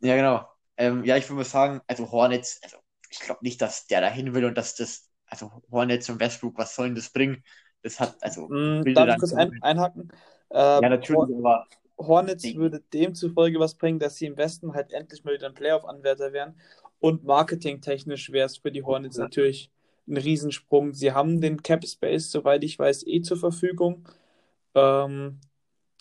[0.00, 0.48] Ja, genau.
[0.76, 2.78] Ähm, ja, ich würde mal sagen, also Hornets, also
[3.10, 6.74] ich glaube nicht, dass der dahin will und dass das, also Hornets und Westbrook, was
[6.74, 7.44] sollen das bringen?
[7.82, 10.12] Das hat, also, Mm, will darf ich kurz ein, einhaken?
[10.74, 11.66] ja, Ähm, natürlich, aber
[11.98, 12.56] Hornets Nee.
[12.56, 16.58] würde demzufolge was bringen, dass sie im Westen halt endlich mal wieder ein Playoff-Anwärter wären.
[16.98, 19.20] Und marketingtechnisch wäre es für die Hornets Ja.
[19.20, 19.70] natürlich
[20.08, 20.92] ein Riesensprung.
[20.94, 24.08] Sie haben den Cap Space, soweit ich weiß, eh zur Verfügung.
[24.74, 25.40] Ähm,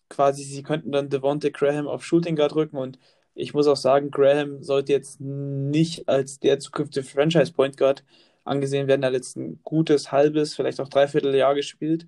[0.10, 3.00] quasi, sie könnten dann Devontae Graham auf Shooting Guard rücken und
[3.36, 8.04] ich muss auch sagen, Graham sollte jetzt nicht als der zukünftige Franchise Point Guard
[8.44, 9.04] angesehen werden.
[9.04, 12.08] Er hat jetzt ein gutes halbes, vielleicht auch dreiviertel Jahr gespielt.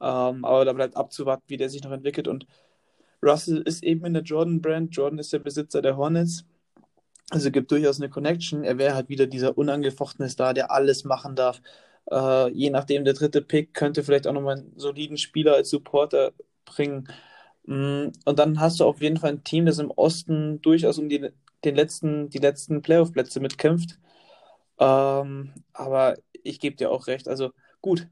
[0.00, 2.28] Ähm, aber da bleibt abzuwarten, wie der sich noch entwickelt.
[2.28, 2.46] Und
[3.22, 4.94] Russell ist eben in der Jordan-Brand.
[4.96, 6.44] Jordan ist der Besitzer der Hornets.
[7.30, 8.64] Also gibt durchaus eine Connection.
[8.64, 11.62] Er wäre halt wieder dieser unangefochtene Star, der alles machen darf.
[12.10, 16.32] Äh, je nachdem, der dritte Pick könnte vielleicht auch nochmal einen soliden Spieler als Supporter
[16.64, 17.08] bringen.
[17.66, 21.08] Mm, Und dann hast du auf jeden Fall ein Team, das im Osten durchaus um
[21.08, 21.30] die,
[21.64, 23.98] den letzten, die letzten Playoff-Plätze mitkämpft.
[24.78, 27.28] Ähm, aber ich gebe dir auch recht.
[27.28, 28.08] Also gut,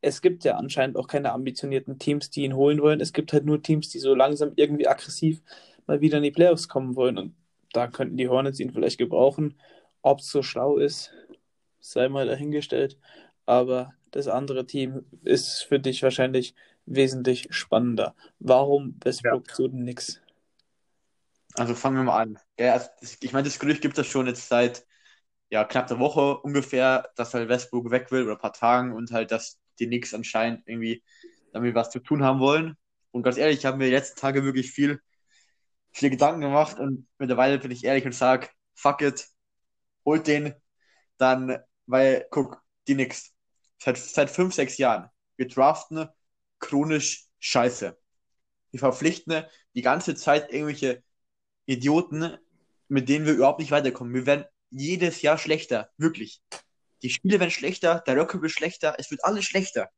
[0.00, 3.00] es gibt ja anscheinend auch keine ambitionierten Teams, die ihn holen wollen.
[3.00, 5.42] Es gibt halt nur Teams, die so langsam irgendwie aggressiv
[5.86, 7.18] mal wieder in die Playoffs kommen wollen.
[7.18, 7.34] Und
[7.72, 9.58] da könnten die Hornets ihn vielleicht gebrauchen.
[10.02, 11.12] Ob es so schlau ist,
[11.80, 12.98] sei mal dahingestellt.
[13.46, 16.54] Aber das andere Team ist für dich wahrscheinlich
[16.86, 18.14] wesentlich spannender.
[18.38, 20.20] Warum Westbrook zu den Knicks?
[21.54, 22.38] also fangen wir mal an.
[22.58, 22.88] Ja, also
[23.20, 24.86] ich meine, das Gerücht gibt es schon jetzt seit
[25.50, 29.10] ja, knapp einer Woche ungefähr, dass halt Westbrook weg will oder ein paar Tagen und
[29.10, 31.02] halt, dass die Knicks anscheinend irgendwie
[31.52, 32.76] damit was zu tun haben wollen.
[33.10, 35.00] Und ganz ehrlich, ich habe mir die letzten Tage wirklich viel,
[35.92, 39.28] viel Gedanken gemacht und mittlerweile bin ich ehrlich und sage, fuck it,
[40.04, 40.54] holt den,
[41.18, 43.32] dann, weil, guck, die Knicks,
[43.78, 46.08] seit, seit fünf, sechs Jahren, wir draften
[46.58, 47.98] chronisch scheiße.
[48.70, 51.02] Wir verpflichten die ganze Zeit irgendwelche
[51.66, 52.36] Idioten,
[52.88, 54.14] mit denen wir überhaupt nicht weiterkommen.
[54.14, 56.42] Wir werden jedes Jahr schlechter, wirklich.
[57.02, 59.88] Die Spiele werden schlechter, der Röcke wird schlechter, es wird alles schlechter.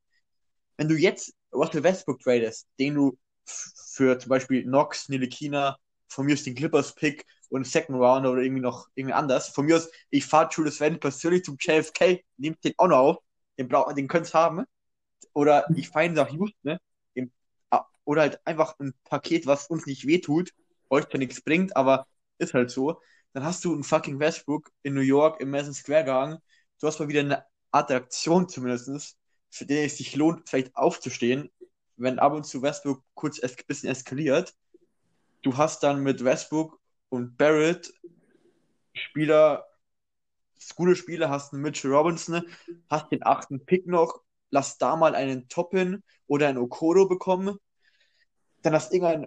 [0.77, 5.77] Wenn du jetzt Russell Westbrook tradest, den du für zum Beispiel Knox, Nilikina,
[6.09, 9.49] von mir aus den Clippers-Pick und Second Round oder irgendwie noch irgendwie anders.
[9.49, 13.17] Von mir aus, ich fahre Julius Randle persönlich zum JFK, nehmt den auch noch auf,
[13.59, 14.65] den, brauch, den könnt's haben.
[15.35, 16.81] Oder ich fahre ihn nach Houston, ne?
[17.17, 17.33] Den,
[18.05, 20.51] oder halt einfach ein Paket, was uns nicht wehtut,
[20.91, 22.07] euch zwar nichts bringt, aber
[22.39, 23.01] ist halt so.
[23.33, 26.39] Dann hast du einen fucking Westbrook in New York im Madison Square gegangen.
[26.81, 29.17] Du hast mal wieder eine Attraktion zumindest,
[29.51, 31.51] für den es sich lohnt, vielleicht aufzustehen,
[31.97, 34.55] wenn ab und zu Westbrook kurz ein bisschen eskaliert.
[35.43, 37.93] Du hast dann mit Westbrook und Barrett
[38.95, 39.67] Spieler,
[40.77, 42.43] gute Spieler, hast einen Mitchell Robinson,
[42.89, 47.59] hast den achten Pick noch, lass da mal einen Toppin oder einen Okoro bekommen.
[48.63, 49.27] Dann hast irgendein,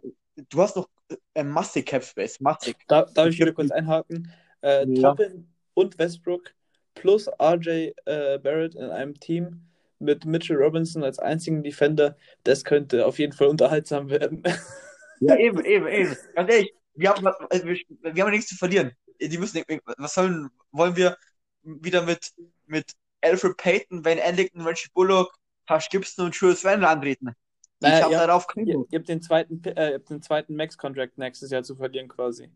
[0.49, 0.89] du hast noch
[1.33, 2.77] äh, massig Cap Space, massig.
[2.87, 4.31] Da, darf ich wieder kurz einhaken?
[4.61, 5.09] Äh, Ja.
[5.09, 6.53] Toppin und Westbrook
[6.93, 9.67] plus RJ äh, Barrett in einem Team
[9.99, 14.43] mit Mitchell Robinson als einzigen Defender, das könnte auf jeden Fall unterhaltsam werden.
[15.19, 16.15] Ja, eben, eben, eben.
[16.33, 18.91] Ganz ehrlich, wir haben, also wir, haben nichts zu verlieren.
[19.21, 19.63] Die müssen,
[19.97, 21.17] was sollen, wollen wir
[21.63, 22.33] wieder mit,
[22.65, 22.91] mit
[23.21, 25.33] Alfred Payton, Van Ellington, Reggie Bullock,
[25.67, 27.29] Tash Gibson und Julius Randle antreten?
[27.29, 27.35] Ich
[27.81, 30.55] Naja, habe ihr, darauf ihr, keine ihr habt den zweiten, äh, ihr habt den zweiten
[30.55, 32.49] Max-Contract nächstes Jahr zu verlieren quasi.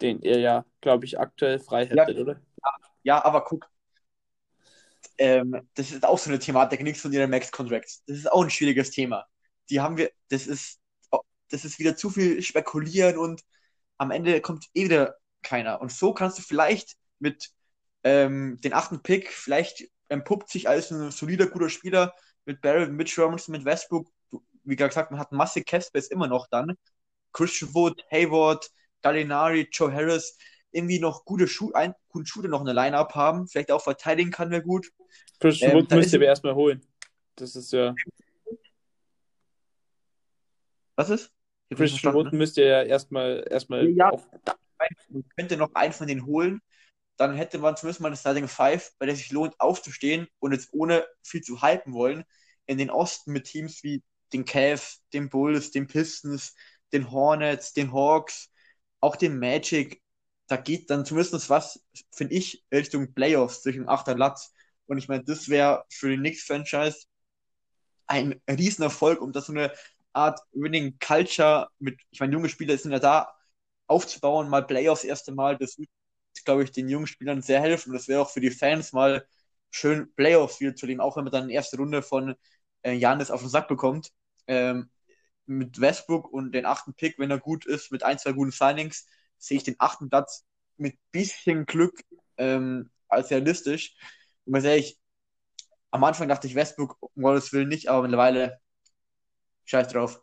[0.00, 2.06] Den ihr ja, glaube ich, aktuell frei Ja.
[2.06, 2.40] hättet, oder?
[3.02, 3.68] Ja, aber guck,
[5.18, 8.04] ähm, das ist auch so eine Thematik, nichts von ihren Max-Contracts.
[8.06, 9.26] Das ist auch ein schwieriges Thema.
[9.70, 10.80] Die haben wir, das ist,
[11.50, 13.42] das ist wieder zu viel spekulieren und
[13.98, 15.80] am Ende kommt eh wieder keiner.
[15.80, 17.50] Und so kannst du vielleicht mit
[18.04, 22.14] ähm, den achten Pick, vielleicht entpuppt sich als ein solider, guter Spieler
[22.44, 24.10] mit Barrett, mit Robinson, mit Westbrook.
[24.64, 26.76] Wie gesagt, man hat massig Capspace immer noch dann.
[27.32, 28.70] Christian Wood, Hayward,
[29.02, 30.36] Gallinari, Joe Harris,
[30.70, 33.48] irgendwie noch gute, Schu ein, guten Shooter noch in der Line-Up haben.
[33.48, 34.90] Vielleicht auch verteidigen kann wer gut.
[35.40, 36.84] Christian Ähm, Wood da müsst ihr aber erstmal holen.
[37.36, 37.94] Das ist ja.
[40.96, 41.32] Was ist?
[41.70, 42.14] Christian.
[42.14, 44.26] Wood müsst ihr ja erstmal erstmal Ja, auf.
[45.08, 46.60] man könnte noch einen von denen holen,
[47.16, 50.70] dann hätte man zumindest mal eine Starting Five, bei der sich lohnt aufzustehen und jetzt
[50.72, 52.24] ohne viel zu hypen wollen,
[52.66, 54.02] in den Osten mit Teams wie
[54.32, 56.54] den Cavs, den Bulls, den Pistons,
[56.92, 58.50] den Hornets, den Hawks,
[59.00, 60.00] auch den Magic.
[60.48, 64.14] Da geht dann zumindest was, finde ich, Richtung Playoffs zwischen 8.
[64.16, 64.52] Platz.
[64.86, 67.06] Und ich meine, das wäre für den Knicks-Franchise
[68.06, 69.72] ein Riesenerfolg, um das so eine
[70.12, 73.34] Art Winning Culture mit, ich meine, junge Spieler sind ja da,
[73.86, 75.88] aufzubauen, mal Playoffs erste Mal, das wird,
[76.44, 77.92] glaube ich, den jungen Spielern sehr helfen.
[77.92, 79.26] Das wäre auch für die Fans mal
[79.70, 82.34] schön, Playoffs wieder zu leben, auch wenn man dann erste Runde von
[82.82, 84.10] äh, Janis auf den Sack bekommt.
[84.46, 84.90] Ähm,
[85.46, 89.06] mit Westbrook und den achten Pick, wenn er gut ist, mit ein, zwei guten Signings,
[89.38, 92.00] sehe ich den achten Platz mit bisschen Glück
[92.36, 93.96] ähm, als realistisch.
[94.44, 94.98] Und ganz ehrlich,
[95.90, 98.60] am Anfang dachte ich Westbrook, um Gottes Willen nicht, aber mittlerweile
[99.64, 100.22] scheiß drauf.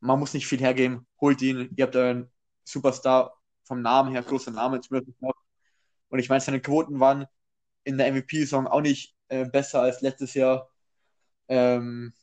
[0.00, 2.30] Man muss nicht viel hergeben, holt ihn, ihr habt euren
[2.64, 5.34] Superstar vom Namen her, großer Name zumindest noch.
[6.08, 7.26] Und ich meine, seine Quoten waren
[7.84, 10.70] in der MVP-Saison auch nicht äh, besser als letztes Jahr.
[11.48, 12.14] Ähm,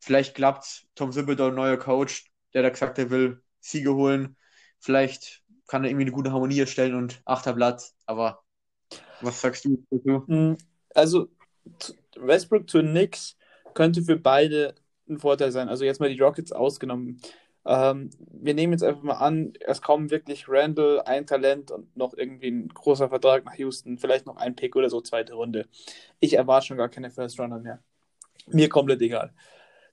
[0.00, 4.36] vielleicht klappt Tom Thibodeau, neuer Coach, der da gesagt, er will Siege holen.
[4.80, 7.96] Vielleicht kann er irgendwie eine gute Harmonie erstellen und achter Platz.
[8.06, 8.42] Aber
[9.20, 10.28] was sagst du dazu?
[10.28, 10.54] Mm,
[10.94, 11.28] Also,
[12.16, 13.36] Westbrook zu Knicks
[13.74, 14.74] könnte für beide
[15.08, 15.68] ein Vorteil sein.
[15.68, 17.20] Also, jetzt mal die Rockets ausgenommen.
[17.64, 22.14] Ähm, wir nehmen jetzt einfach mal an, es kommen wirklich Randall, ein Talent und noch
[22.14, 25.68] irgendwie ein großer Vertrag nach Houston, vielleicht noch ein Pick oder so, zweite Runde.
[26.20, 27.80] Ich erwarte schon gar keine First Runner mehr.
[28.48, 29.32] Mir komplett egal.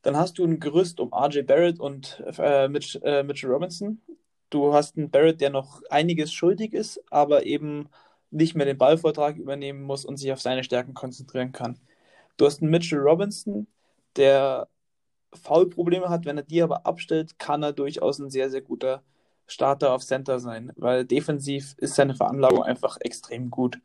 [0.04, 4.02] Dann hast du ein Gerüst um RJ Barrett und äh, Mitch, äh, Mitchell Robinson.
[4.50, 7.90] Du hast einen Barrett, der noch einiges schuldig ist, aber eben
[8.32, 11.80] nicht mehr den Ballvortrag übernehmen muss und sich auf seine Stärken konzentrieren kann.
[12.38, 13.68] Du hast einen Mitchell Robinson,
[14.16, 14.68] der
[15.34, 16.26] Foulprobleme hat.
[16.26, 19.04] Wenn er die aber abstellt, kann er durchaus ein sehr, sehr guter
[19.48, 23.80] Starter auf Center sein, weil defensiv ist seine Veranlagung einfach extrem gut.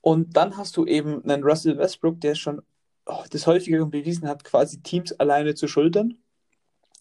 [0.00, 2.62] Und dann hast du eben einen Russell Westbrook, der schon
[3.06, 6.18] oh, des Häufigeren bewiesen hat, quasi Teams alleine zu schultern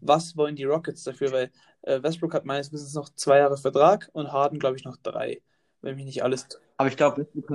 [0.00, 1.32] was wollen die Rockets dafür?
[1.32, 1.50] Weil
[1.82, 5.42] äh, Westbrook hat meines Wissens noch zwei Jahre Vertrag und Harden, glaube ich, noch drei.
[5.80, 6.46] Wenn mich nicht alles.
[6.76, 7.50] aber ich glaube, Westbrook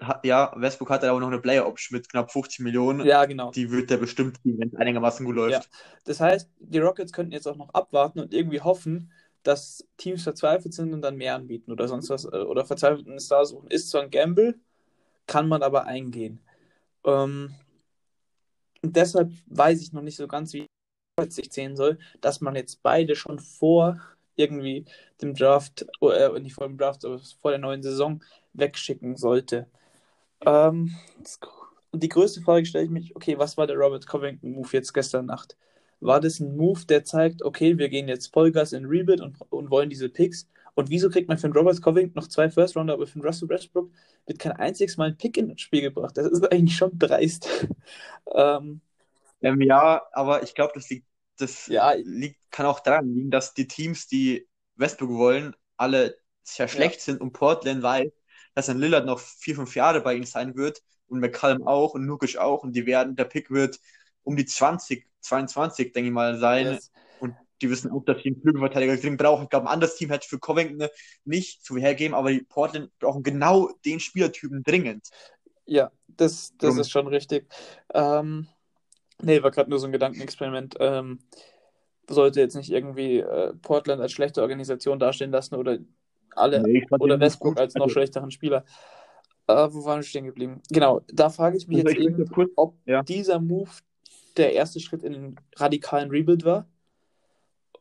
[0.00, 3.04] hat, ja, Westbrook hat aber noch eine Player-Option mit knapp 50 Millionen.
[3.04, 3.50] Ja, genau.
[3.50, 5.52] Die wird er bestimmt wenn es einigermaßen gut läuft.
[5.64, 5.78] Ja.
[6.04, 9.12] Das heißt, die Rockets könnten jetzt auch noch abwarten und irgendwie hoffen,
[9.42, 13.44] dass Teams verzweifelt sind und dann mehr anbieten oder sonst was äh, oder verzweifelten Star
[13.44, 13.70] suchen.
[13.70, 14.58] Ist zwar ein Gamble,
[15.26, 16.40] kann man aber eingehen.
[17.04, 17.54] Ähm,
[18.82, 20.66] und deshalb weiß ich noch nicht so ganz, wie
[21.16, 24.00] es sich zählen soll, dass man jetzt beide schon vor
[24.36, 24.84] irgendwie
[25.20, 28.22] dem Draft, äh, nicht vor dem Draft, aber vor der neuen Saison
[28.54, 29.68] wegschicken sollte.
[30.46, 30.96] Ähm,
[31.92, 35.26] und die größte Frage stelle ich mich, okay, was war der Robert Covington-Move jetzt gestern
[35.26, 35.56] Nacht?
[36.02, 39.70] War das ein Move, der zeigt, okay, wir gehen jetzt Vollgas in Rebuild und, und
[39.70, 40.48] wollen diese Picks?
[40.74, 43.48] Und wieso kriegt man für den Robert Covington noch zwei First-Rounder, aber für den Russell
[43.48, 43.90] Westbrook
[44.26, 46.16] wird kein einziges Mal ein Pick ins Spiel gebracht?
[46.16, 47.48] Das ist eigentlich schon dreist.
[48.34, 48.80] ähm,
[49.40, 51.06] Ähm, ja, aber ich glaube, das liegt,
[51.38, 51.94] das Ja.
[52.02, 57.20] liegt, kann auch daran liegen, dass die Teams, die Westbrook wollen, alle sehr schlecht sind
[57.20, 58.10] und Portland weiß,
[58.54, 62.06] dass ein Lillard noch vier, fünf Jahre bei ihnen sein wird und McCallum auch und
[62.06, 63.78] Nukic auch und die werden, der Pick wird
[64.24, 66.90] um die 20, 22, denke ich mal, sein yes.
[67.20, 69.44] und die wissen auch, dass sie einen Flügelverteidiger dringend brauchen.
[69.44, 70.88] Ich glaube, ein anderes Team hätte für Covington
[71.24, 75.08] nicht viel hergeben, aber die Portland brauchen genau den Spielertypen dringend.
[75.64, 76.80] Ja, das, das Drum.
[76.80, 77.46] ist schon richtig.
[77.94, 78.48] Ähm,
[79.22, 80.74] nee, war gerade nur so ein Gedankenexperiment.
[80.80, 81.20] Ähm,
[82.10, 85.78] sollte jetzt nicht irgendwie äh, Portland als schlechte Organisation dastehen lassen oder
[86.34, 88.64] alle Nee, oder Westbrook als noch Also- schlechteren Spieler.
[89.46, 90.62] Äh, wo waren wir stehen geblieben?
[90.70, 93.02] Genau, da frage ich mich Also jetzt ich eben, kurz- ob ja.
[93.02, 93.70] dieser Move
[94.36, 96.66] der erste Schritt in den radikalen Rebuild war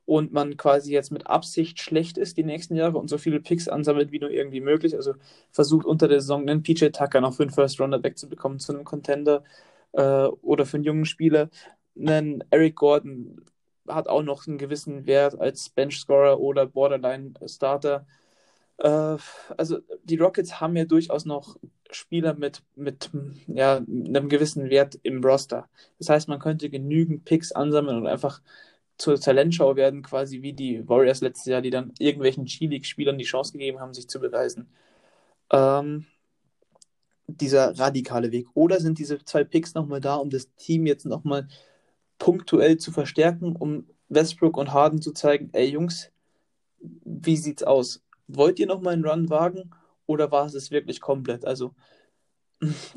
[0.06, 3.68] und man quasi jetzt mit Absicht schlecht ist die nächsten Jahre und so viele Picks
[3.68, 4.96] ansammelt wie nur irgendwie möglich.
[4.96, 5.14] Also
[5.52, 8.84] versucht unter der Saison einen PJ Tucker noch für einen First Rounder wegzubekommen zu einem
[8.84, 9.44] Contender
[9.94, 11.50] äh, oder für einen jungen Spieler.
[11.98, 13.46] Einen Eric Gordon
[13.88, 18.06] hat auch noch einen gewissen Wert als Bench-Scorer oder Borderline-Starter.
[18.78, 19.18] Äh,
[19.58, 21.58] also die Rockets haben ja durchaus noch
[21.92, 23.10] Spieler mit, mit
[23.48, 25.70] ja, einem gewissen Wert im Roster.
[26.00, 28.42] Das heißt, man könnte genügend Picks ansammeln und einfach
[28.98, 33.54] zur Talentschau werden, quasi wie die Warriors letztes Jahr, die dann irgendwelchen G-League-Spielern die Chance
[33.54, 34.70] gegeben haben, sich zu beweisen.
[35.52, 36.06] Ähm,
[37.28, 38.48] dieser radikale Weg.
[38.54, 41.48] Oder sind diese zwei Picks nochmal da, um das Team jetzt nochmal
[42.20, 46.12] punktuell zu verstärken, um Westbrook und Harden zu zeigen, ey Jungs,
[46.80, 48.04] wie sieht's aus?
[48.28, 49.72] Wollt ihr nochmal einen Run wagen
[50.12, 51.46] oder war es es wirklich komplett?
[51.46, 51.74] Also,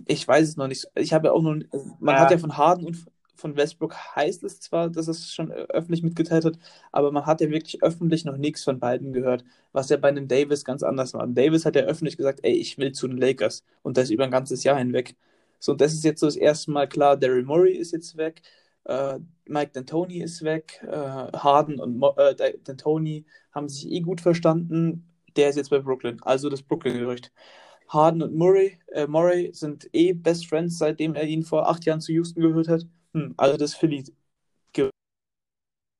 [0.06, 0.86] ich weiß es noch nicht.
[0.94, 1.56] Ich habe ja auch noch,
[1.98, 2.22] man Ja.
[2.22, 3.06] hat ja von Harden und
[3.36, 6.58] von Westbrook heißt es zwar, dass es schon öffentlich mitgeteilt hat,
[6.92, 10.28] aber man hat ja wirklich öffentlich noch nichts von beiden gehört, was ja bei einem
[10.28, 11.26] Davis ganz anders war.
[11.26, 14.30] Davis hat ja öffentlich gesagt, ey, ich will zu den Lakers und das über ein
[14.30, 15.16] ganzes Jahr hinweg.
[15.58, 18.42] So, und das ist jetzt so das erste Mal klar, Daryl Morey ist jetzt weg,
[18.84, 24.20] äh, Mike D'Antoni ist weg, äh, Harden und Mo äh, D'Antoni haben sich eh gut
[24.20, 27.32] verstanden, der ist jetzt bei Brooklyn, also das Brooklyn-Gerücht.
[27.88, 32.00] Harden und Murray, äh, Murray sind eh Best Friends, seitdem er ihn vor acht Jahren
[32.00, 32.86] zu Houston gehört hat.
[33.12, 34.04] Hm, also das Philly.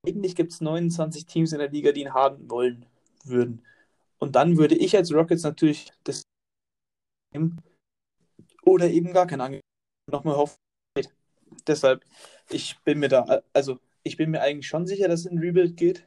[0.07, 2.87] Eigentlich gibt es 29 Teams in der Liga, die ihn Harden wollen
[3.24, 3.64] würden.
[4.18, 6.22] Und dann würde ich als Rockets natürlich das
[7.32, 7.61] nehmen
[8.64, 9.62] oder eben gar kein Angebot
[10.11, 10.57] nochmal hoffen.
[11.66, 12.05] Deshalb,
[12.51, 15.76] ich bin mir da, also ich bin mir eigentlich schon sicher, dass es in Rebuild
[15.76, 16.07] geht.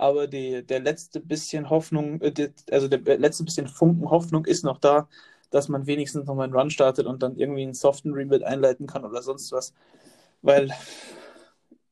[0.00, 4.78] Aber die, der letzte bisschen Hoffnung, äh, also der letzte bisschen Funken Hoffnung ist noch
[4.78, 5.08] da,
[5.50, 9.04] dass man wenigstens nochmal einen Run startet und dann irgendwie einen soften Rebuild einleiten kann
[9.04, 9.74] oder sonst was.
[10.40, 10.72] Weil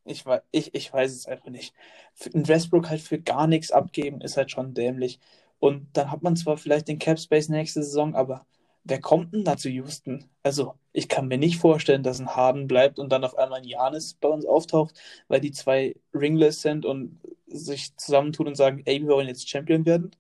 [0.05, 1.75] ich, ich, ich weiß es einfach nicht.
[2.35, 5.21] Ein Westbrook halt für gar nichts abgeben, ist halt schon dämlich.
[5.59, 8.47] Und dann hat man zwar vielleicht den Cap Space nächste Saison, aber
[8.89, 10.25] wer kommt denn da zu Houston?
[10.43, 13.65] Also, ich kann mir nicht vorstellen, dass ein Harden bleibt und dann auf einmal ein
[13.65, 14.95] Janis bei uns auftaucht,
[15.29, 19.87] weil die zwei ringless sind und sich zusammentun und sagen, ey, wir wollen jetzt Champion
[19.87, 20.11] werden.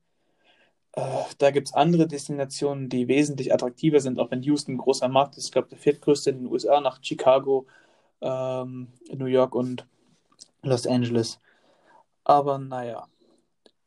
[0.92, 5.08] Äh, da gibt es andere Destinationen, die wesentlich attraktiver sind, auch wenn Houston ein großer
[5.08, 5.46] Markt ist.
[5.46, 7.66] Ich glaube, der viertgrößte in den USA nach Chicago,
[8.20, 9.86] ähm, New York und
[10.62, 11.40] Los Angeles.
[12.24, 13.06] Aber naja,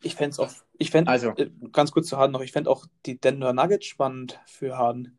[0.02, 0.50] ich fände es auch,
[0.82, 3.86] ich fände, Also, äh, ganz kurz zu Harden noch, ich fände auch die Denver Nuggets
[3.86, 5.18] spannend für Harden.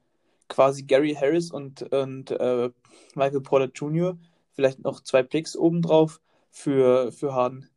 [0.49, 2.71] Quasi Gary Harris und, und äh,
[3.15, 4.19] Michael Porter Jr.,
[4.51, 7.71] vielleicht noch zwei Picks obendrauf für, für Harden.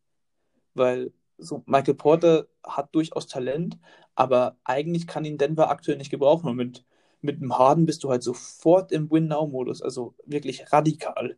[0.74, 3.78] Weil so Michael Porter hat durchaus Talent,
[4.16, 6.50] aber eigentlich kann ihn Denver aktuell nicht gebrauchen.
[6.50, 6.84] Und mit,
[7.22, 11.38] mit dem Harden bist du halt sofort im Win-Now-Modus, also wirklich radikal.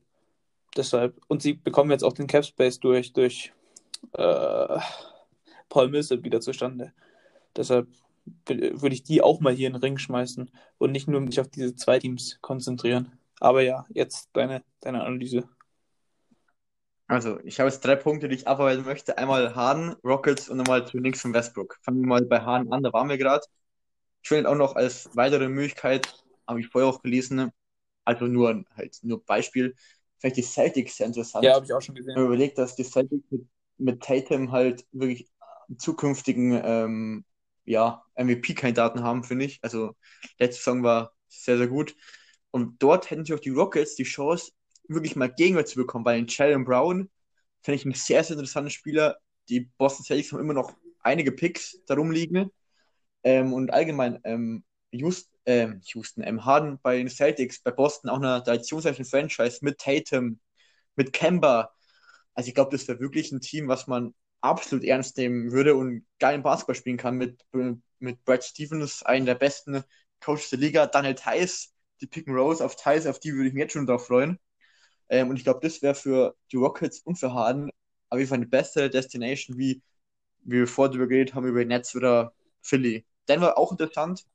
[0.75, 3.51] Deshalb, und sie bekommen jetzt auch den Cap Space durch, durch
[4.13, 4.79] äh,
[5.69, 6.93] Paul Millsap wieder zustande.
[7.55, 7.87] Deshalb
[8.45, 11.47] würde ich die auch mal hier in den Ring schmeißen und nicht nur mich auf
[11.47, 13.17] diese zwei Teams konzentrieren.
[13.39, 15.47] Aber ja, jetzt deine, deine Analyse.
[17.07, 19.17] also, ich habe jetzt drei Punkte, die ich abarbeiten möchte.
[19.17, 21.77] Einmal Harden, Rockets und nochmal links von Westbrook.
[21.83, 23.45] Fangen wir mal bei Harden an, da waren wir gerade.
[24.21, 27.51] Ich finde auch noch als weitere Möglichkeit, habe ich vorher auch gelesen,
[28.03, 29.75] also nur halt nur Beispiel,
[30.19, 31.45] vielleicht die Celtics sehr interessant.
[31.45, 32.15] Ja, habe ich auch schon gesehen.
[32.15, 33.47] man überlegt, dass die Celtics mit,
[33.77, 35.27] mit Tatum halt wirklich
[35.77, 37.25] zukünftigen ähm,
[37.65, 39.59] ja, MVP-Kandidaten haben, finde ich.
[39.61, 39.95] Also
[40.39, 41.95] letzte Saison war sehr, sehr gut.
[42.51, 44.51] Und dort hätten sich auch die Rockets die Chance,
[44.87, 47.09] wirklich mal Gegenwehr zu bekommen, weil den Jalen Brown
[47.61, 49.17] finde ich einen sehr, sehr interessanten Spieler.
[49.49, 52.51] Die Boston Celtics haben immer noch einige Picks darum liegen.
[53.23, 58.17] Ähm, und allgemein, ähm, Houston, ähm, Houston, ähm, Harden bei den Celtics, bei Boston auch
[58.17, 60.39] eine traditionsreiche Franchise mit Tatum,
[60.95, 61.71] mit Kemba.
[62.33, 66.05] Also ich glaube, das wäre wirklich ein Team, was man absolut ernst nehmen würde und
[66.19, 67.43] geilen Basketball spielen kann mit,
[67.99, 69.83] mit Brad Stevens, einem der besten
[70.21, 73.53] Coaches der Liga, Daniel Theiss, die Pick and Rolls auf Theiss, auf die würde ich
[73.53, 74.39] mich jetzt schon drauf freuen.
[75.09, 77.69] Ähm, und ich glaube, das wäre für die Rockets und für Harden
[78.09, 79.81] auf jeden Fall eine bessere Destination, wie,
[80.43, 83.05] wie wir vorher drüber geredet haben, über Nets oder Philly.
[83.27, 84.25] Denver auch interessant,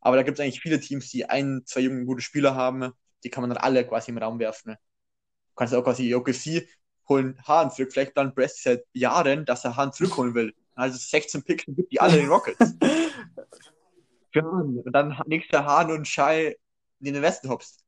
[0.00, 2.92] aber da gibt es eigentlich viele Teams, die ein, zwei junge, gute Spieler haben,
[3.24, 4.72] die kann man dann alle quasi im Raum werfen.
[4.74, 6.68] Du kannst auch quasi OKC
[7.08, 7.92] holen Hahn zurück.
[7.92, 10.54] Vielleicht dann Brest seit Jahren, dass er Hahn zurückholen will.
[10.74, 12.58] Also 16 Picks gibt die alle den Rockets.
[14.32, 14.78] Für Hahn.
[14.78, 16.56] Und dann nächster Hahn und Shai
[17.00, 17.84] in den Westen hopst.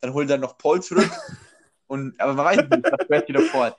[0.00, 1.10] Dann holt er noch Paul zurück.
[1.86, 3.76] Und, aber man weiß nicht, was Brest wieder vorhat.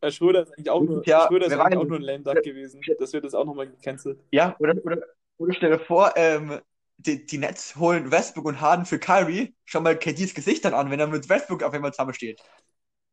[0.00, 2.42] Herr Schröder ist eigentlich auch nur, Ja, Schröder ist eigentlich auch nur ein Lame Duck
[2.42, 2.80] gewesen.
[2.98, 4.18] Das wird das auch nochmal gecancelt.
[4.32, 5.02] Ja, oder, oder,
[5.38, 6.60] oder stell dir vor, ähm,
[6.96, 9.54] die, die Nets holen Westbrook und Harden für Kyrie.
[9.64, 12.40] Schau mal KDs Gesicht dann an, wenn er mit Westbrook auf einmal zusammensteht.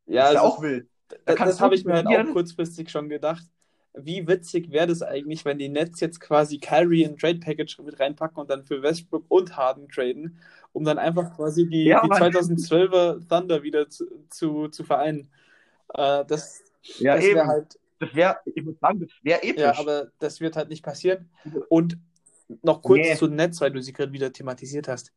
[0.05, 0.89] Ja, das ist ja also, auch wild.
[1.25, 3.43] Das, kann das habe ich mir halt auch kurzfristig schon gedacht.
[3.93, 7.99] Wie witzig wäre das eigentlich, wenn die Nets jetzt quasi Kyrie in Trade Package mit
[7.99, 10.37] reinpacken und dann für Westbrook und Harden traden,
[10.71, 12.21] um dann einfach quasi die, Ja, die Mann.
[12.21, 15.29] 2012er Thunder wieder zu, zu, zu vereinen.
[15.93, 16.61] Äh, das
[16.99, 19.61] Ja, das wäre halt Das wäre, ich muss sagen, das wäre episch.
[19.61, 21.29] Ja, aber das wird halt nicht passieren.
[21.69, 21.97] Und
[22.63, 23.15] noch kurz Nee.
[23.15, 25.11] zu Netz, weil du sie gerade wieder thematisiert hast.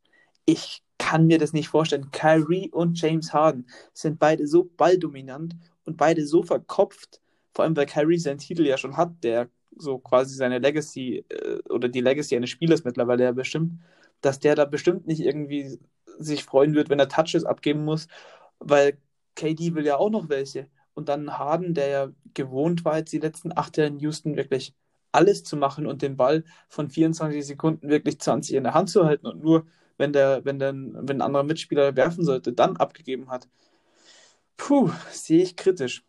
[0.47, 2.11] Ich kann mir das nicht vorstellen.
[2.13, 7.21] Kyrie und James Harden sind beide so balldominant und beide so verkopft.
[7.53, 11.59] Vor allem, weil Kyrie seinen Titel ja schon hat, der so quasi seine Legacy äh,
[11.69, 13.81] oder die Legacy eines Spielers mittlerweile ja bestimmt,
[14.21, 15.79] dass der da bestimmt nicht irgendwie
[16.19, 18.09] sich freuen wird, wenn er Touches abgeben muss,
[18.59, 18.99] weil
[19.35, 20.69] KD will ja auch noch welche.
[20.95, 24.75] Und dann Harden, der ja gewohnt war, jetzt die letzten acht Jahre in Houston wirklich
[25.13, 29.05] alles zu machen und den Ball von 24 Sekunden wirklich 20 in der Hand zu
[29.05, 29.67] halten und nur,
[29.97, 33.49] wenn der, wenn der, wenn ein anderer Mitspieler werfen sollte, dann abgegeben hat.
[34.57, 36.05] Puh, sehe ich kritisch.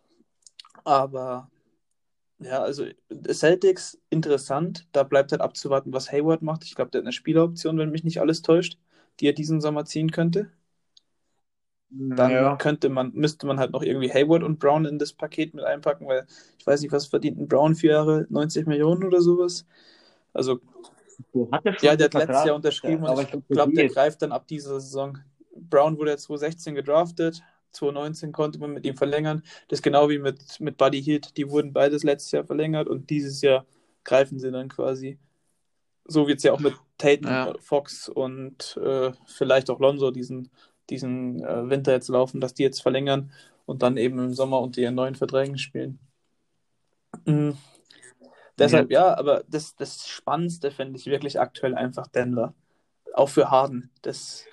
[0.84, 1.50] Aber
[2.40, 2.86] ja, also
[3.32, 4.88] Celtics interessant.
[4.92, 6.64] Da bleibt halt abzuwarten, was Hayward macht.
[6.66, 8.78] Ich glaube, der hat eine Spieleroption, wenn mich nicht alles täuscht,
[9.20, 10.52] die er diesen Sommer ziehen könnte.
[11.90, 12.56] Dann ja.
[12.58, 16.08] könnte man, müsste man halt noch irgendwie Hayward und Brown in das Paket mit einpacken,
[16.08, 16.26] weil
[16.58, 19.66] ich weiß nicht, was verdient ein Brown vier Jahre, 90 Millionen oder sowas.
[20.34, 20.60] Also,
[21.52, 22.44] Hat er schon ja, der hat letztes?
[22.44, 25.20] Jahr unterschrieben aber und ich glaube, der greift dann ab dieser Saison.
[25.56, 27.44] Brown wurde ja 2016 gedraftet,
[27.76, 29.44] 2019 konnte man mit ihm verlängern.
[29.68, 31.38] Das ist genau wie mit, mit Buddy Hield.
[31.38, 33.66] Die wurden beides letztes Jahr verlängert und dieses Jahr
[34.04, 35.20] greifen sie dann quasi.
[36.08, 37.54] So wird es ja auch mit Tatum, Ja.
[37.60, 40.50] Fox und äh, vielleicht auch Lonzo diesen,
[40.90, 43.32] diesen äh, Winter jetzt laufen, dass die jetzt verlängern
[43.66, 46.00] und dann eben im Sommer unter ihren neuen Verträgen spielen.
[47.26, 47.58] Mhm.
[48.58, 52.54] Deshalb, ja, aber das, das Spannendste finde ich wirklich aktuell einfach Denver.
[53.14, 53.92] auch für Harden.
[54.02, 54.46] Das,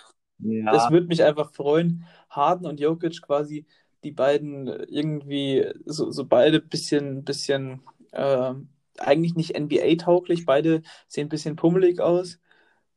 [0.43, 2.05] Ja, das würde mich einfach freuen.
[2.31, 3.67] Harden und Jokic quasi,
[4.05, 7.83] die beiden irgendwie so, so beide bisschen, bisschen
[8.13, 8.55] äh,
[8.99, 12.39] eigentlich nicht NBA-tauglich, beide sehen ein bisschen pummelig aus.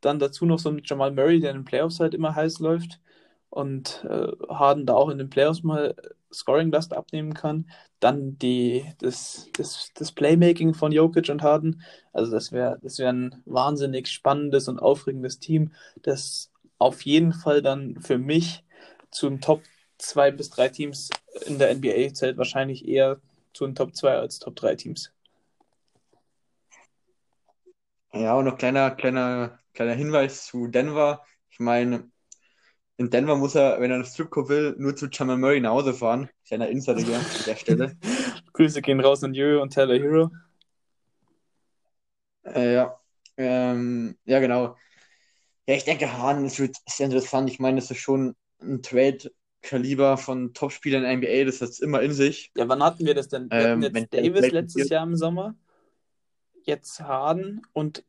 [0.01, 2.99] Dann dazu noch so ein Jamal Murray, der in den Playoffs halt immer heiß läuft
[3.49, 5.95] und äh, Harden da auch in den Playoffs mal
[6.33, 7.69] Scoring-Last abnehmen kann.
[7.99, 11.81] Dann die, das, das, das Playmaking von Jokic und Harden.
[12.13, 15.71] Also das wäre das wär ein wahnsinnig spannendes und aufregendes Team,
[16.03, 18.63] das auf jeden Fall dann für mich
[19.11, 19.63] zum Top
[19.97, 21.09] 2 bis 3 Teams
[21.45, 23.21] in der NBA zählt, wahrscheinlich eher
[23.53, 25.11] zu den Top 2 als Top 3 Teams.
[28.13, 31.23] ja, und noch kleiner, kleiner, kleiner Hinweis zu Denver.
[31.49, 32.09] Ich meine,
[32.97, 35.93] in Denver muss er, wenn er einen Stripclub will, nur zu Jamal Murray nach Hause
[35.93, 36.29] fahren.
[36.47, 37.97] Kleiner Insider hier an der Stelle.
[38.53, 40.31] Grüße gehen raus an Jö und Tyler Hero.
[42.43, 42.99] Äh, ja.
[43.37, 44.77] Ähm, ja, genau.
[45.67, 46.57] Ja, ich denke, Harden ist,
[46.87, 47.49] sehr interessant.
[47.49, 51.79] Ich meine, das ist schon ein Trade-Kaliber von Topspielern in der NBA, das hat es
[51.79, 52.51] immer in sich.
[52.55, 53.51] Ja, wann hatten wir das denn?
[53.55, 55.55] Wir Ähm, hatten jetzt Davis letztes Jahr im Sommer,
[56.63, 58.03] jetzt Harden und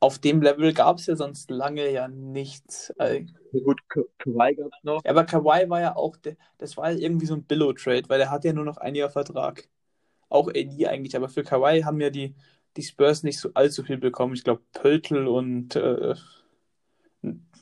[0.00, 2.90] auf dem Level gab es ja sonst lange ja nichts.
[2.98, 5.04] Äh, Gut, Ka- Kawhi gab es noch.
[5.04, 6.16] Ja, aber Kawhi war ja auch,
[6.58, 9.10] das war ja irgendwie so ein Billow-Trade, weil der hat ja nur noch ein Jahr
[9.10, 9.68] Vertrag.
[10.28, 12.34] Auch AD eigentlich, aber für Kawhi haben ja die,
[12.76, 14.34] die Spurs nicht so allzu viel bekommen.
[14.34, 16.14] Ich glaube, Pöltl und äh,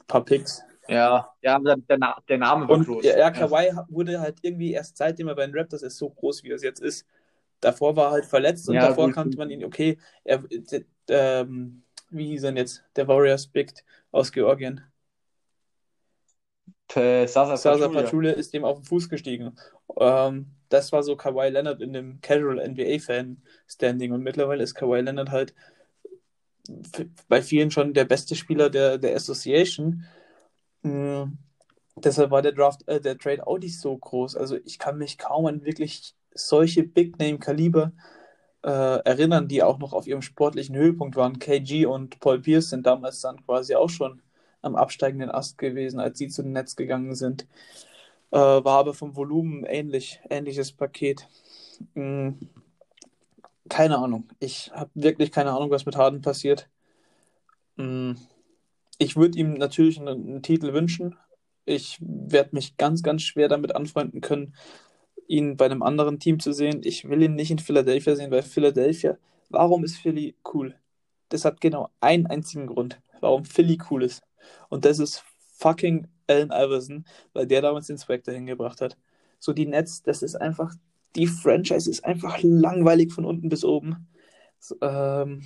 [0.06, 0.62] paar Picks.
[0.88, 3.04] Ja, ja, der, Na- der Name war Und groß.
[3.04, 6.42] ja, ja, Kawhi wurde halt irgendwie erst seitdem er bei den Raptors ist, so groß,
[6.44, 7.06] wie er es jetzt ist.
[7.60, 9.14] Davor war er halt verletzt und Ja, davor gut.
[9.14, 12.84] kannte man ihn, okay, er, d- ähm, wie hieß er denn jetzt?
[12.96, 13.72] Der Warriors Big
[14.12, 14.82] aus Georgien.
[16.88, 17.88] P- Sasa Sasa.
[17.88, 19.56] Pachulia ist dem auf den Fuß gestiegen.
[19.98, 25.30] Ähm, das war so Kawhi Leonard in dem Casual NBA-Fan-Standing und mittlerweile ist Kawhi Leonard
[25.30, 25.54] halt
[27.28, 30.04] bei vielen schon der beste Spieler der, der Association.
[30.82, 31.24] Mm,
[31.96, 34.36] deshalb war der Draft, äh, der Trade auch nicht so groß.
[34.36, 37.92] Also ich kann mich kaum an wirklich solche Big-Name-Kaliber
[38.62, 38.68] äh,
[39.04, 41.38] erinnern, die auch noch auf ihrem sportlichen Höhepunkt waren.
[41.38, 44.22] KG und Paul Pierce sind damals dann quasi auch schon
[44.62, 47.46] am absteigenden Ast gewesen, als sie zu den Nets gegangen sind.
[48.30, 51.28] Äh, war aber vom Volumen ähnlich, ähnliches Paket.
[51.94, 52.30] Mm,
[53.68, 54.28] keine Ahnung.
[54.40, 56.68] Ich habe wirklich keine Ahnung, was mit Harden passiert.
[57.76, 58.12] Mm,
[58.98, 61.16] ich würde ihm natürlich einen, einen Titel wünschen.
[61.64, 64.54] Ich werde mich ganz, ganz schwer damit anfreunden können,
[65.28, 66.82] ihn bei einem anderen Team zu sehen.
[66.84, 69.18] Ich will ihn nicht in Philadelphia sehen, weil Philadelphia,
[69.50, 70.74] warum ist Philly cool?
[71.30, 74.22] Das hat genau einen einzigen Grund, warum Philly cool ist.
[74.68, 75.24] Und das ist
[75.56, 78.96] fucking Allen Iverson, weil der damals den Swag dahin gebracht hat.
[79.38, 80.74] So die Nets, das ist einfach,
[81.16, 84.08] die Franchise ist einfach langweilig von unten bis oben.
[84.80, 85.42] Ähm,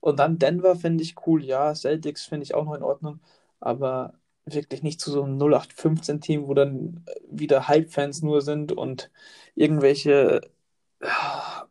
[0.00, 3.20] und dann Denver finde ich cool, ja, Celtics finde ich auch noch in Ordnung,
[3.60, 4.14] aber
[4.44, 9.10] wirklich nicht zu so einem 0815-Team, wo dann wieder Hype-Fans nur sind und
[9.54, 10.40] irgendwelche
[11.02, 11.66] ah,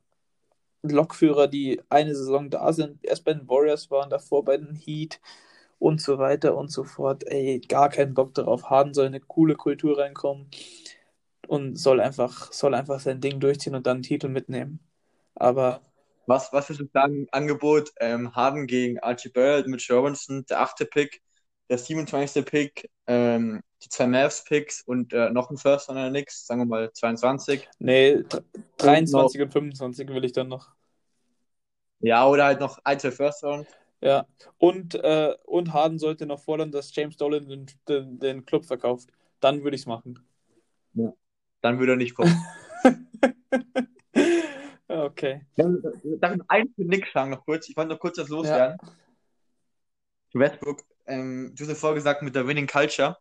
[0.83, 5.19] Lokführer, die eine Saison da sind, erst bei den Warriors waren, davor bei den Heat
[5.79, 7.25] und so weiter und so fort.
[7.27, 8.69] Ey, gar keinen Bock darauf.
[8.69, 10.49] Harden soll eine coole Kultur reinkommen
[11.47, 14.79] und soll einfach, soll einfach sein Ding durchziehen und dann einen Titel mitnehmen.
[15.35, 15.81] Aber
[16.25, 17.27] Was, was du sagen?
[17.31, 21.21] Angebot, ähm, Harden gegen Archie Barrett mit Robinson, der achte Pick,
[21.69, 22.43] der 27.
[22.43, 26.91] Pick, ähm, die zwei Mavs-Picks und äh, noch ein First oder nix, sagen wir mal
[26.93, 27.67] 22.
[27.79, 28.43] nee, dr-
[28.77, 30.71] 23 und 25 will ich dann noch.
[31.99, 33.67] Ja, oder halt noch ein, zwei First Round.
[34.01, 38.65] Ja, und, äh, und Harden sollte noch fordern, dass James Dolan den, den, den Club
[38.65, 39.09] verkauft.
[39.39, 40.19] Dann würde ich es machen.
[41.61, 42.35] Dann würde er nicht kommen.
[44.89, 45.45] Okay.
[45.55, 47.67] Darf ich noch einen für Nick sagen, noch kurz?
[47.69, 48.77] Ich wollte noch kurz das loswerden.
[50.31, 50.83] Zu Westbrook.
[51.05, 53.17] Ähm, du hast ja vorher gesagt mit der Winning Culture.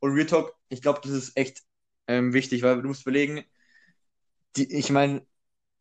[0.00, 1.62] Und Real Talk, ich glaube, das ist echt
[2.06, 3.44] ähm, wichtig, weil du musst überlegen,
[4.56, 5.26] die, ich meine,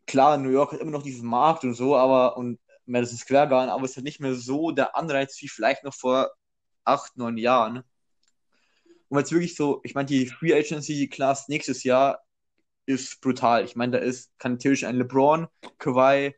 [0.07, 3.69] klar, New York hat immer noch diesen Markt und so, aber und Madison Square Garden,
[3.69, 6.31] aber es hat nicht mehr so der Anreiz wie vielleicht noch vor
[6.83, 7.83] acht, neun Jahren.
[9.15, 12.23] Und jetzt wirklich so, ich meine, die Free Agency Class nächstes Jahr
[12.85, 13.63] ist brutal.
[13.65, 15.47] Ich meine, da ist, kann theoretisch ein LeBron,
[15.79, 16.35] Kawhi,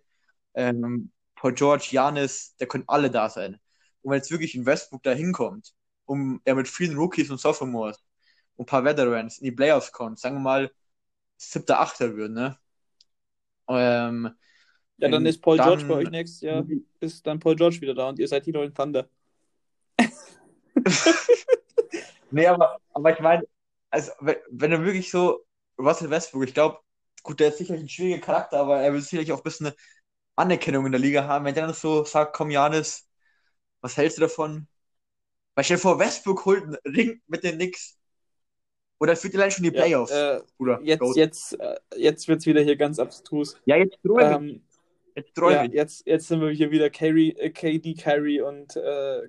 [0.56, 3.60] ähm, Paul George, Giannis, der können alle da sein.
[4.02, 5.74] Und wenn jetzt wirklich ein Westbrook da hinkommt,
[6.06, 8.04] um er mit vielen Rookies und Sophomores
[8.56, 10.72] und ein paar Veterans in die Playoffs kommt, sagen wir mal,
[11.38, 12.58] siebter, achter würden, ne?
[13.70, 14.30] Ähm,
[14.98, 16.66] Ja, dann ähm, ist Paul George dann- bei euch nächstes Jahr,
[17.00, 19.10] ist dann Paul George wieder da und ihr seid die neuen Thunder.
[22.32, 23.44] Nee, aber, aber ich meine,
[23.90, 25.46] also wenn, er wirklich so,
[25.80, 26.80] Russell Westbrook, ich glaube,
[27.24, 29.72] gut, der ist sicherlich ein schwieriger Charakter, aber er will sicherlich auch ein bisschen
[30.36, 31.46] Anerkennung in der Liga haben.
[31.46, 33.08] Wenn der dann so sagt, komm Janis,
[33.82, 34.68] was hältst du davon?
[35.56, 37.98] Weil stell dir vor, Westbrook holt einen Ring mit den Knicks.
[39.00, 40.84] Oder führt allein schon die Ja, Playoffs, äh, Bruder.
[40.84, 41.16] jetzt Goat.
[41.16, 43.58] jetzt, äh, jetzt wird es wieder hier ganz abstrus.
[43.66, 44.62] Ja, jetzt träume Ähm,
[45.16, 49.28] Jetzt ja, jetzt, jetzt sind wir hier wieder Carry, äh, KD, Carry und äh,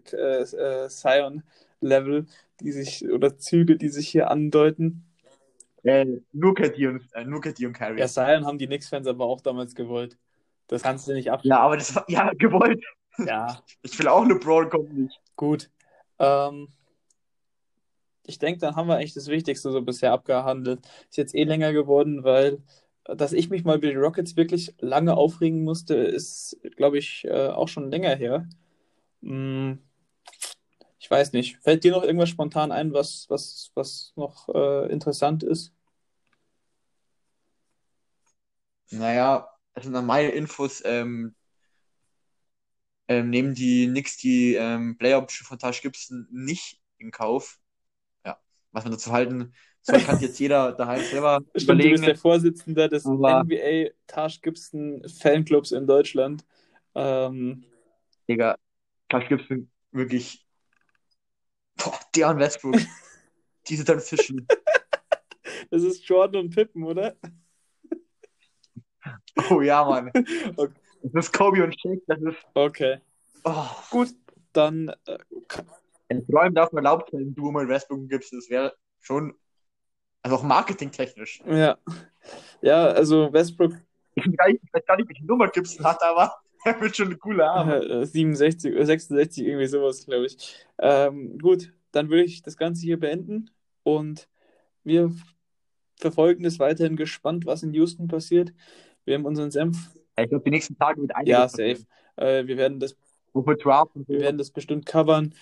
[0.88, 1.42] Zion
[1.80, 2.26] Level,
[2.60, 5.04] die sich, oder Züge, die sich hier andeuten.
[5.84, 6.58] Äh, nur und,
[7.14, 8.00] äh, nur und Kyrie.
[8.00, 10.16] Ja, Zion haben die Knicks-Fans aber auch damals gewollt.
[10.66, 11.56] Das kannst du nicht abschließen.
[11.56, 12.84] Ja, aber das war, ja, gewollt.
[13.24, 15.20] Ja, Ich will auch LeBron, kommt nicht.
[15.36, 15.70] gut.
[16.18, 16.68] Ähm,
[18.26, 20.80] ich denke, dann haben wir eigentlich das Wichtigste so bisher abgehandelt.
[21.08, 22.62] Ist jetzt eh länger geworden, weil,
[23.04, 27.24] äh, dass ich mich mal über die Rockets wirklich lange aufregen musste, ist, glaube ich,
[27.24, 28.48] äh, auch schon länger her.
[29.22, 29.80] Hm,
[31.00, 31.58] ich weiß nicht.
[31.62, 35.72] Fällt dir noch irgendwas spontan ein, was, was, was noch äh, interessant ist?
[38.90, 41.34] Naja, also nach meinen Infos ähm,
[43.06, 47.58] ähm, nehmen die Knicks die ähm, Player Option von Taj Gibson nicht in Kauf.
[48.24, 48.38] Ja,
[48.72, 49.52] was man dazu halten
[49.82, 52.20] soll, kann jetzt jeder daheim selber Stimmt, du bist der überlegen.
[52.20, 56.44] Vorsitzender des Aber- NBA Taj Gibson Fanclubs in Deutschland.
[56.94, 57.64] Ähm,
[58.28, 58.56] Digga,
[59.10, 60.46] Taj Gibson wirklich.
[61.78, 62.76] Boah, und Westbrook.
[63.68, 64.46] Diese dazwischen.
[65.70, 67.16] das ist Jordan und Pippen, oder?
[69.50, 70.10] Oh ja, Mann.
[70.56, 70.74] Okay.
[71.02, 72.38] Das ist Kobe und Shaq, das ist.
[72.54, 73.00] Okay.
[73.44, 74.08] Oh, Gut,
[74.52, 75.18] dann äh,
[76.08, 78.38] ein Träumen darf man erlaubt sein, du mit Westbrook Gibson.
[78.38, 79.34] Das wäre schon.
[80.22, 81.42] Also auch marketingtechnisch.
[81.46, 81.78] ja.
[82.60, 83.72] Ja, also Westbrook
[84.14, 86.34] Ich weiß gar nicht, ich weiß gar nicht welche Nummer Gibson hat, aber
[86.68, 90.66] er wird schon eine coole äh, 67 oder 66, irgendwie sowas, glaube ich.
[90.78, 93.50] Ähm, gut, dann würde ich das Ganze hier beenden
[93.82, 94.28] und
[94.84, 95.12] wir
[95.96, 98.52] verfolgen es weiterhin gespannt, was in Houston passiert.
[99.04, 99.90] Wir haben unseren Senf.
[100.16, 101.84] Ich glaube, die nächsten Tage wird einiges Ja, safe.
[102.16, 102.96] Äh, wir werden das.
[103.34, 105.34] Wir werden das bestimmt covern.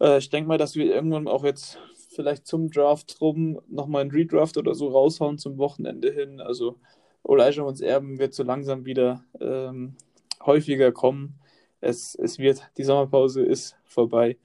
[0.00, 1.78] Äh, ich denke mal, dass wir irgendwann auch jetzt
[2.08, 6.40] vielleicht zum Draft rum nochmal einen Redraft oder so raushauen zum Wochenende hin.
[6.40, 6.78] Also
[7.26, 9.96] Elijah uns Erben wird so langsam wieder ähm,
[10.44, 11.40] häufiger kommen.
[11.80, 14.38] Es, es wird, die Sommerpause ist vorbei.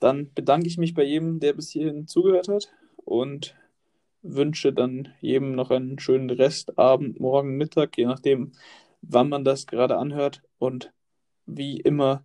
[0.00, 2.70] Dann bedanke ich mich bei jedem, der bis hierhin zugehört hat
[3.04, 3.56] und
[4.22, 8.52] wünsche dann jedem noch einen schönen Restabend, morgen, Mittag, je nachdem,
[9.02, 10.42] wann man das gerade anhört.
[10.58, 10.92] Und
[11.46, 12.24] wie immer,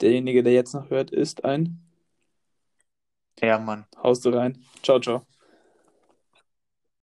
[0.00, 1.80] derjenige, der jetzt noch hört, ist ein
[3.42, 3.86] Ja, Mann.
[4.02, 4.64] Haust du rein.
[4.82, 5.26] Ciao, ciao.